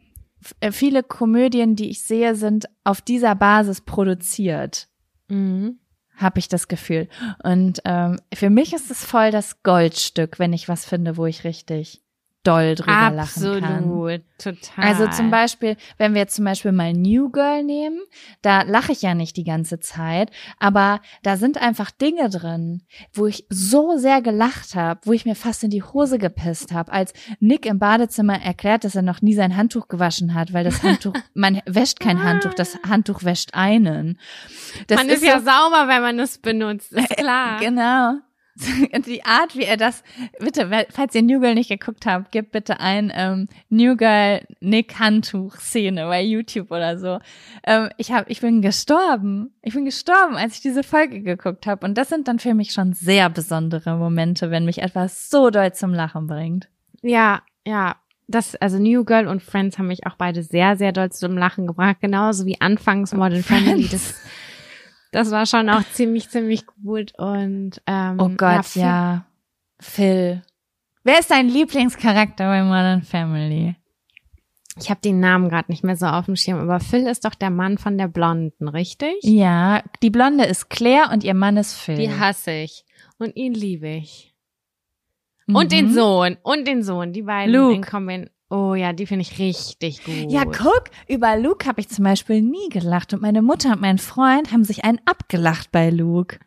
[0.71, 4.87] viele Komödien, die ich sehe, sind auf dieser Basis produziert,
[5.29, 5.79] Mhm.
[6.17, 7.07] habe ich das Gefühl.
[7.43, 11.43] Und ähm, für mich ist es voll das Goldstück, wenn ich was finde, wo ich
[11.43, 12.02] richtig
[12.43, 13.63] doll drüber lachen kann.
[13.63, 14.85] Absolut, total.
[14.85, 17.99] Also zum Beispiel, wenn wir jetzt zum Beispiel mal New Girl nehmen,
[18.41, 20.29] da lache ich ja nicht die ganze Zeit,
[20.59, 22.81] aber da sind einfach Dinge drin,
[23.13, 26.91] wo ich so sehr gelacht habe, wo ich mir fast in die Hose gepisst habe,
[26.91, 30.83] als Nick im Badezimmer erklärt, dass er noch nie sein Handtuch gewaschen hat, weil das
[30.83, 34.19] Handtuch, man wäscht kein Handtuch, das Handtuch wäscht einen.
[34.87, 37.59] Das man ist, ja so- sauber, wenn man es benutzt, ist klar.
[37.59, 38.15] Genau.
[39.07, 40.03] Die Art, wie er das,
[40.39, 44.99] bitte, falls ihr New Girl nicht geguckt habt, gebt bitte ein ähm, New Girl Nick
[44.99, 47.19] Handtuch Szene bei YouTube oder so.
[47.63, 49.53] Ähm, ich hab, ich bin gestorben.
[49.63, 51.85] Ich bin gestorben, als ich diese Folge geguckt habe.
[51.85, 55.73] Und das sind dann für mich schon sehr besondere Momente, wenn mich etwas so doll
[55.73, 56.69] zum Lachen bringt.
[57.01, 57.95] Ja, ja.
[58.27, 61.67] Das, also New Girl und Friends haben mich auch beide sehr, sehr doll zum Lachen
[61.67, 61.97] gebracht.
[61.99, 63.87] Genauso wie anfangs Modern Family.
[63.91, 64.15] Das,
[65.13, 67.13] das war schon auch ziemlich, ziemlich gut.
[67.17, 69.25] Und ähm, Oh Gott, Phil- ja.
[69.79, 70.41] Phil.
[71.03, 73.75] Wer ist dein Lieblingscharakter bei Modern Family?
[74.79, 77.35] Ich habe den Namen gerade nicht mehr so auf dem Schirm, aber Phil ist doch
[77.35, 79.13] der Mann von der Blonden, richtig?
[79.21, 81.95] Ja, die Blonde ist Claire und ihr Mann ist Phil.
[81.97, 82.83] Die hasse ich.
[83.19, 84.33] Und ihn liebe ich.
[85.45, 85.93] Und den Mhm.
[85.93, 86.37] Sohn.
[86.41, 87.13] Und den Sohn.
[87.13, 87.75] Die beiden Luke.
[87.75, 90.31] in Kombin Oh ja, die finde ich richtig gut.
[90.31, 93.97] Ja, guck, über Luke habe ich zum Beispiel nie gelacht und meine Mutter und mein
[93.97, 96.37] Freund haben sich einen abgelacht bei Luke.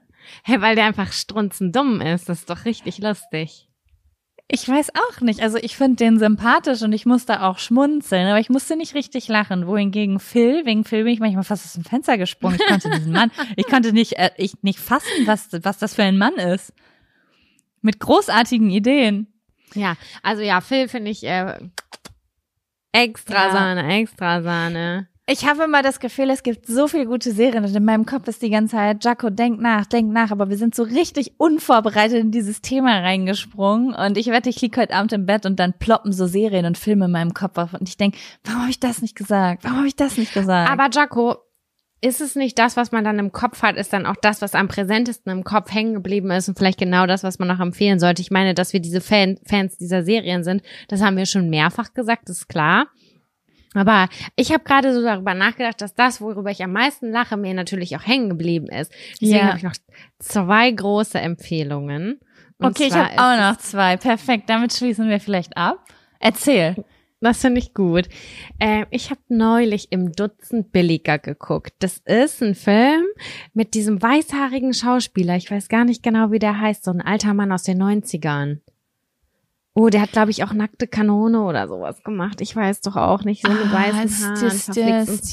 [0.44, 2.28] Hey, weil der einfach strunzendumm ist.
[2.28, 3.68] Das ist doch richtig lustig.
[4.46, 5.40] Ich weiß auch nicht.
[5.40, 9.26] Also ich finde den sympathisch und ich musste auch schmunzeln, aber ich musste nicht richtig
[9.26, 9.66] lachen.
[9.66, 12.56] Wohingegen Phil, wegen Phil bin ich manchmal fast aus dem Fenster gesprungen.
[12.60, 16.04] Ich konnte diesen Mann, ich konnte nicht, äh, ich nicht fassen, was, was das für
[16.04, 16.72] ein Mann ist.
[17.82, 19.26] Mit großartigen Ideen.
[19.74, 21.58] Ja, also ja, Phil finde ich äh,
[23.04, 23.52] extra Ja.
[23.52, 25.08] Sahne, extra Sahne.
[25.28, 28.28] Ich habe immer das Gefühl, es gibt so viele gute Serien und in meinem Kopf
[28.28, 32.20] ist die ganze Zeit, Jaco, denk nach, denk nach, aber wir sind so richtig unvorbereitet
[32.20, 35.72] in dieses Thema reingesprungen und ich wette, ich lieg heute Abend im Bett und dann
[35.72, 38.78] ploppen so Serien und Filme in meinem Kopf auf und ich denk, warum habe ich
[38.78, 39.64] das nicht gesagt?
[39.64, 40.70] Warum habe ich das nicht gesagt?
[40.70, 41.38] Aber Jaco,
[42.02, 44.54] ist es nicht das, was man dann im Kopf hat, ist dann auch das, was
[44.54, 47.98] am präsentesten im Kopf hängen geblieben ist und vielleicht genau das, was man noch empfehlen
[47.98, 48.22] sollte.
[48.22, 51.94] Ich meine, dass wir diese Fan Fans dieser Serien sind, das haben wir schon mehrfach
[51.94, 52.86] gesagt, ist klar.
[53.74, 57.52] Aber ich habe gerade so darüber nachgedacht, dass das, worüber ich am meisten lache, mir
[57.52, 58.90] natürlich auch hängen geblieben ist.
[59.20, 59.46] Deswegen Ja.
[59.48, 59.74] habe ich noch
[60.18, 62.20] zwei große Empfehlungen.
[62.58, 63.98] Und okay, ich habe auch noch zwei.
[63.98, 65.84] Perfekt, damit schließen wir vielleicht ab.
[66.20, 66.84] Erzähl.
[67.20, 68.08] Das finde ich gut.
[68.60, 71.72] Ähm, ich habe neulich im Dutzend billiger geguckt.
[71.78, 73.04] Das ist ein Film
[73.54, 75.36] mit diesem weißhaarigen Schauspieler.
[75.36, 76.84] Ich weiß gar nicht genau, wie der heißt.
[76.84, 78.58] So ein alter Mann aus den 90ern.
[79.74, 82.40] Oh, der hat, glaube ich, auch nackte Kanone oder sowas gemacht.
[82.40, 83.46] Ich weiß doch auch nicht.
[83.46, 85.30] So mit Ah, weißen Haaren, das das.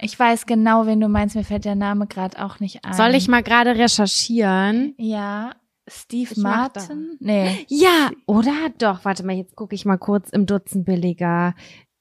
[0.00, 1.36] Ich weiß genau, wen du meinst.
[1.36, 2.92] Mir fällt der Name gerade auch nicht ein.
[2.92, 4.94] Soll ich mal gerade recherchieren?
[4.98, 5.54] Ja,
[5.88, 6.38] Steve Ich.
[6.38, 7.16] Martin?
[7.20, 7.64] Nee.
[7.68, 8.70] Ja, oder?
[8.78, 11.54] Doch, warte mal, jetzt gucke ich mal kurz im Dutzend billiger.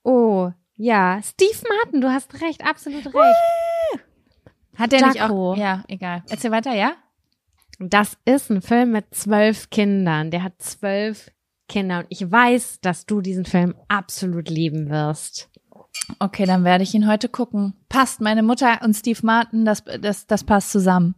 [0.03, 4.01] Oh, ja, Steve Martin, du hast recht, absolut recht.
[4.77, 5.55] Hat der nicht auch?
[5.55, 6.23] Ja, egal.
[6.29, 6.93] Erzähl weiter, ja?
[7.79, 10.31] Das ist ein Film mit zwölf Kindern.
[10.31, 11.31] Der hat zwölf
[11.67, 15.49] Kinder und ich weiß, dass du diesen Film absolut lieben wirst.
[16.19, 17.73] Okay, dann werde ich ihn heute gucken.
[17.89, 21.15] Passt, meine Mutter und Steve Martin, das, das, das passt zusammen.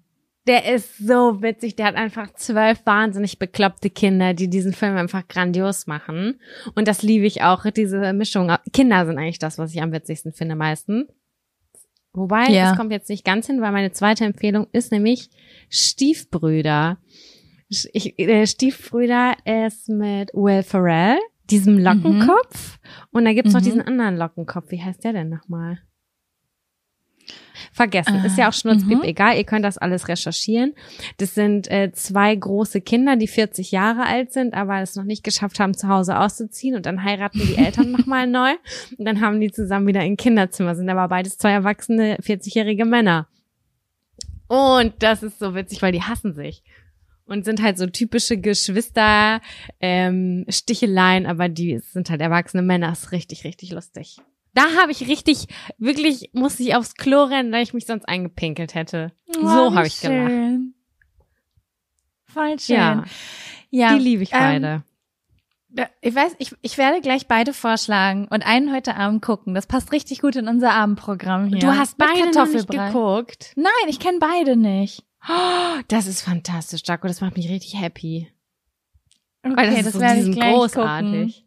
[0.48, 1.76] Der ist so witzig.
[1.76, 6.40] Der hat einfach zwölf wahnsinnig bekloppte Kinder, die diesen Film einfach grandios machen.
[6.76, 8.52] Und das liebe ich auch, diese Mischung.
[8.72, 11.08] Kinder sind eigentlich das, was ich am witzigsten finde meistens.
[12.14, 12.70] Wobei, Ja.
[12.70, 15.30] das kommt jetzt nicht ganz hin, weil meine zweite Empfehlung ist nämlich
[15.70, 16.98] Stiefbrüder.
[17.70, 21.18] Ich, äh, Stiefbrüder ist mit Will Ferrell,
[21.50, 22.80] diesem Lockenkopf.
[23.12, 23.66] Und da gibt's noch Mhm.
[23.66, 24.72] diesen anderen Lockenkopf.
[24.72, 25.80] Wie heißt der denn nochmal?
[27.72, 28.24] Vergessen.
[28.26, 29.04] Ist ja auch schnurzpiep mhm.
[29.04, 29.38] egal.
[29.38, 30.74] Ihr könnt das alles recherchieren.
[31.18, 35.24] Das sind äh, zwei große Kinder, die 40 Jahre alt sind, aber es noch nicht
[35.24, 36.76] geschafft haben, zu Hause auszuziehen.
[36.76, 38.52] Und dann heiraten die Eltern nochmal neu.
[38.98, 43.28] Und dann haben die zusammen wieder ein Kinderzimmer, sind aber beides zwei erwachsene 40-jährige Männer.
[44.48, 46.64] Und das ist so witzig, weil die hassen sich.
[47.26, 49.42] Und sind halt so typische Geschwister,
[49.82, 52.92] ähm, Sticheleien, aber die sind halt erwachsene Männer.
[52.94, 54.18] Ist richtig, richtig lustig.
[54.58, 55.48] Da habe ich richtig,
[55.78, 59.12] wirklich, musste ich aufs Klo rennen, weil ich mich sonst eingepinkelt hätte.
[59.32, 60.74] so Oh, wie habe ich schön.
[62.26, 62.76] Voll schön.
[62.76, 63.04] Ja,
[63.70, 64.84] Ja, die liebe ich ähm, beide.
[66.02, 69.54] Ich weiß, ich, ich werde gleich beide vorschlagen und einen heute Abend gucken.
[69.54, 71.60] Das passt richtig gut in unser Abendprogramm hier.
[71.60, 72.88] du hast beide noch nicht Kartoffelbrei.
[72.88, 73.54] geguckt.
[73.58, 75.04] Nein, ich kenne beide nicht.
[75.30, 77.08] Oh, das ist fantastisch, Jaco.
[77.08, 78.32] Das macht mich richtig happy.
[79.44, 81.46] Okay, Weil das, ist so, werde ich gleich großartig.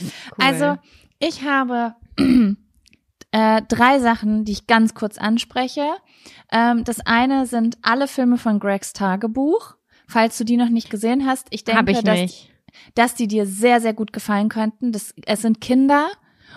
[0.00, 0.10] Cool.
[0.36, 0.76] Also,
[1.18, 1.96] ich habe
[3.32, 5.86] äh, drei Sachen, die ich ganz kurz anspreche.
[6.50, 9.74] Ähm, das eine sind alle Filme von Gregs Tagebuch.
[10.06, 12.48] Falls du die noch nicht gesehen hast, ich denke, ich dass,
[12.94, 14.92] dass die dir sehr, sehr gut gefallen könnten.
[14.92, 16.08] Das, es sind Kinder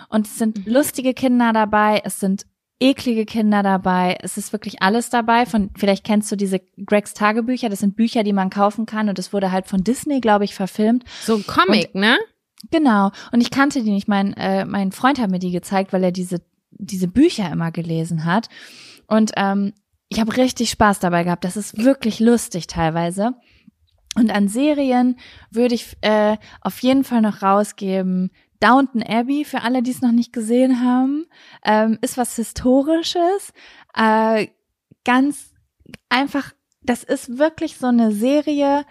[0.08, 0.72] und es sind Mhm.
[0.72, 2.46] lustige Kinder dabei, es sind
[2.80, 5.46] eklige Kinder dabei, es ist wirklich alles dabei.
[5.46, 9.18] Von vielleicht kennst du diese Gregs Tagebücher, das sind Bücher, die man kaufen kann und
[9.18, 11.04] das wurde halt von Disney, glaube ich, verfilmt.
[11.20, 12.18] So ein Comic, ne?
[12.70, 13.10] Genau.
[13.32, 14.08] Und ich kannte die nicht.
[14.08, 18.24] Mein, äh, mein Freund hat mir die gezeigt, weil er diese, diese Bücher immer gelesen
[18.24, 18.48] hat.
[19.06, 19.72] Und ähm,
[20.08, 21.44] ich habe richtig Spaß dabei gehabt.
[21.44, 23.34] Das ist wirklich lustig teilweise.
[24.14, 25.16] Und an Serien
[25.50, 28.30] würde ich äh, auf jeden Fall noch rausgeben.
[28.60, 31.26] Downton Abbey, für alle, die es noch nicht gesehen haben,
[31.64, 33.52] ähm, ist was Historisches.
[33.96, 34.48] Äh,
[35.04, 35.52] ganz
[36.08, 36.52] einfach,
[36.82, 38.84] das ist wirklich so eine Serie,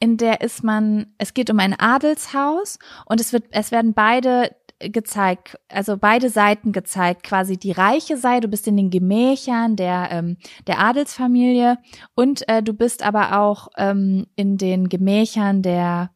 [0.00, 4.54] in der ist man, es geht um ein Adelshaus und es wird, es werden beide
[4.78, 10.08] gezeigt, also beide Seiten gezeigt, quasi die reiche Seite, du bist in den Gemächern der,
[10.12, 10.36] ähm,
[10.68, 11.78] der Adelsfamilie
[12.14, 16.10] und äh, du bist aber auch ähm, in den Gemächern der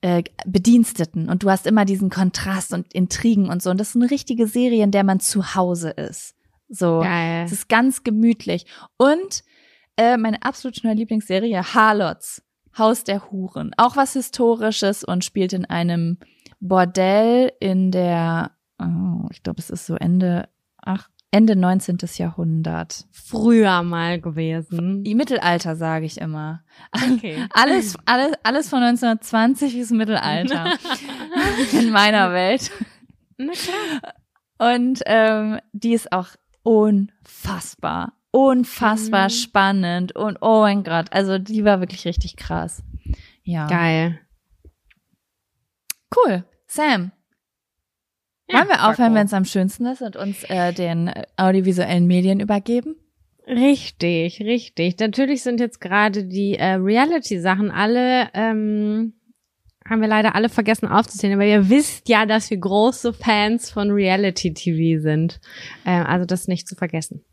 [0.00, 3.96] äh, Bediensteten und du hast immer diesen Kontrast und Intrigen und so und das ist
[3.96, 6.34] eine richtige Serie, in der man zu Hause ist.
[6.68, 7.00] So.
[7.00, 7.44] Geil.
[7.44, 8.66] Es ist ganz gemütlich.
[8.96, 9.44] Und
[9.96, 12.42] äh, meine absolute neue Lieblingsserie, Harlots,
[12.78, 13.72] Haus der Huren.
[13.76, 16.18] Auch was Historisches und spielt in einem
[16.60, 20.48] Bordell in der, oh, ich glaube, es ist so Ende,
[20.78, 21.98] ach, Ende 19.
[22.16, 23.04] Jahrhundert.
[23.10, 25.04] Früher mal gewesen.
[25.04, 26.62] Im Mittelalter, sage ich immer.
[26.92, 27.44] Okay.
[27.52, 30.72] Alles, alles, alles von 1920 ist Mittelalter.
[31.72, 32.70] in meiner Welt.
[33.36, 34.76] Na klar.
[34.76, 36.28] Und ähm, die ist auch
[36.62, 39.30] unfassbar, unfassbar Mhm.
[39.30, 42.82] spannend und oh mein Gott, also die war wirklich richtig krass.
[43.44, 43.66] Ja.
[43.66, 44.20] Geil.
[46.14, 46.44] Cool.
[46.66, 47.12] Sam,
[48.48, 52.06] Ja, wollen wir aufhören, wenn es am schönsten ist und uns äh, den äh, audiovisuellen
[52.06, 52.96] Medien übergeben?
[53.46, 54.98] Richtig, richtig.
[54.98, 59.14] Natürlich sind jetzt gerade die äh, Reality-Sachen alle, ähm,
[59.88, 63.90] haben wir leider alle vergessen aufzuzählen, aber ihr wisst ja, dass wir große Fans von
[63.92, 65.40] Reality-TV sind.
[65.84, 67.24] Ähm, also das nicht zu vergessen.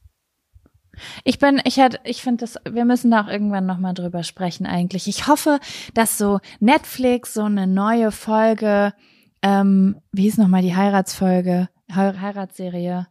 [1.23, 4.65] Ich bin, ich hätte, ich finde das, wir müssen da auch irgendwann nochmal drüber sprechen
[4.65, 5.07] eigentlich.
[5.07, 5.59] Ich hoffe,
[5.93, 8.93] dass so Netflix so eine neue Folge,
[9.41, 13.07] ähm, wie hieß nochmal die Heiratsfolge, He Heiratsserie,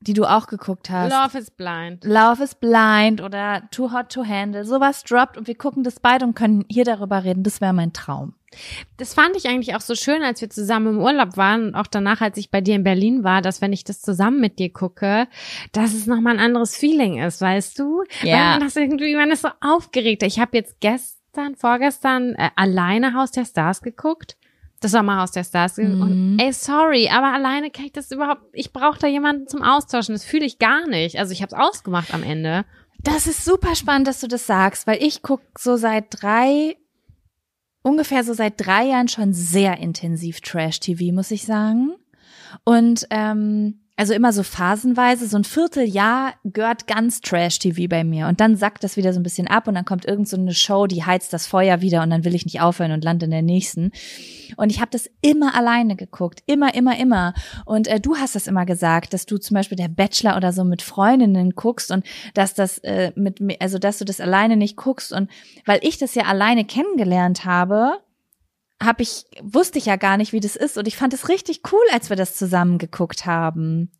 [0.00, 1.12] die du auch geguckt hast.
[1.12, 2.04] Love is blind.
[2.04, 6.24] Love is Blind oder Too Hot to Handle, sowas droppt und wir gucken das beide
[6.24, 7.42] und können hier darüber reden.
[7.42, 8.34] Das wäre mein Traum.
[8.96, 11.86] Das fand ich eigentlich auch so schön, als wir zusammen im Urlaub waren und auch
[11.86, 14.72] danach, als ich bei dir in Berlin war, dass wenn ich das zusammen mit dir
[14.72, 15.28] gucke,
[15.72, 18.04] dass es nochmal ein anderes Feeling ist, weißt du?
[18.22, 18.36] Ja.
[18.36, 20.22] Weil man das irgendwie, man ist so aufgeregt.
[20.22, 24.36] Ich habe jetzt gestern, vorgestern äh, alleine Haus der Stars geguckt.
[24.80, 25.76] Das Sommerhaus der Stars.
[25.76, 26.00] Mhm.
[26.02, 30.12] Und ey, sorry, aber alleine kann ich das überhaupt, ich brauche da jemanden zum Austauschen.
[30.12, 31.20] Das fühle ich gar nicht.
[31.20, 32.64] Also ich habe es ausgemacht am Ende.
[33.02, 36.76] Das ist super spannend, dass du das sagst, weil ich guck so seit drei,
[37.82, 41.94] ungefähr so seit drei Jahren schon sehr intensiv Trash-TV, muss ich sagen.
[42.64, 48.26] Und ähm, also immer so phasenweise, so ein Vierteljahr gehört ganz Trash-TV bei mir.
[48.26, 50.54] Und dann sackt das wieder so ein bisschen ab und dann kommt irgend so eine
[50.54, 53.30] Show, die heizt das Feuer wieder und dann will ich nicht aufhören und lande in
[53.30, 53.92] der nächsten.
[54.56, 57.34] Und ich habe das immer alleine geguckt, immer, immer, immer.
[57.66, 60.64] Und äh, du hast das immer gesagt, dass du zum Beispiel der Bachelor oder so
[60.64, 65.12] mit Freundinnen guckst und dass das äh, mit, also dass du das alleine nicht guckst.
[65.12, 65.30] Und
[65.66, 67.98] weil ich das ja alleine kennengelernt habe,
[68.84, 70.76] habe ich wusste ich ja gar nicht, wie das ist.
[70.78, 73.92] Und ich fand es richtig cool, als wir das zusammen geguckt haben.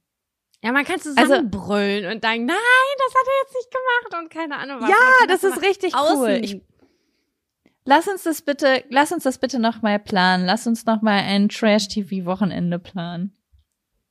[0.65, 2.57] Ja, man kann Also- zusammen brüllen und sagen, nein,
[2.99, 4.89] das hat er jetzt nicht gemacht und keine Ahnung was.
[4.91, 6.41] Ja, kann das ist richtig außen- cool.
[6.43, 6.61] Ich,
[7.85, 10.47] lass uns das bitte, lass uns das bitte noch mal planen.
[10.47, 13.37] Lass uns noch mal ein Trash-TV-Wochenende planen.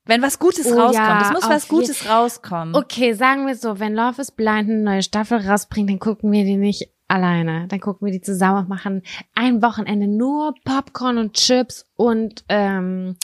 [0.04, 2.74] Wenn was Gutes Oh rauskommt, ja, es muss was Gutes rauskommen.
[2.74, 6.44] Okay, sagen wir so, wenn Love is Blind eine neue Staffel rausbringt, dann gucken wir
[6.44, 7.68] die nicht alleine.
[7.68, 9.02] Dann gucken wir die zusammen und machen
[9.34, 13.16] ein Wochenende nur Popcorn und Chips und ähm,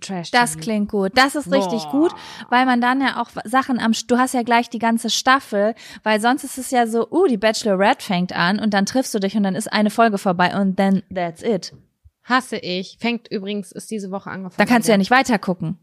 [0.00, 0.30] Trash.
[0.30, 1.12] Das klingt gut.
[1.16, 1.90] Das ist richtig Boah.
[1.90, 2.14] gut,
[2.50, 6.20] weil man dann ja auch Sachen am, du hast ja gleich die ganze Staffel, weil
[6.20, 9.36] sonst ist es ja so, uh, die Bachelorette fängt an und dann triffst du dich
[9.36, 11.74] und dann ist eine Folge vorbei und then that's it.
[12.22, 12.98] Hasse ich.
[13.00, 14.58] Fängt übrigens, ist diese Woche angefangen.
[14.58, 15.78] Da kannst du ja nicht weiter gucken.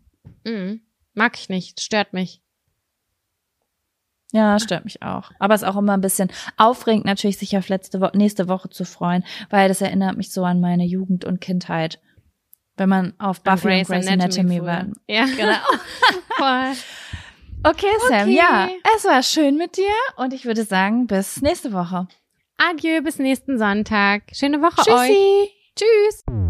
[0.45, 0.81] Mhm.
[1.13, 2.41] Mag ich nicht, stört mich.
[4.35, 5.31] Ja, stört mich auch.
[5.39, 8.69] Aber es ist auch immer ein bisschen aufregend, natürlich sich auf letzte Woche, nächste Woche
[8.69, 11.99] zu freuen, weil das erinnert mich so an meine Jugend und Kindheit.
[12.77, 14.65] Wenn man auf Buffy und Grey's Anatomy früher.
[14.67, 14.85] war.
[15.07, 15.55] Ja, Genau.
[16.37, 16.73] voll.
[17.63, 18.35] Okay, Sam, Okay.
[18.35, 18.67] ja.
[18.97, 22.07] Es war schön mit dir und ich würde sagen, bis nächste Woche.
[22.57, 24.23] Adieu, bis nächsten Sonntag.
[24.33, 25.09] Schöne Woche euch.
[25.09, 25.51] Tschüssi.
[25.75, 26.44] Tschüss.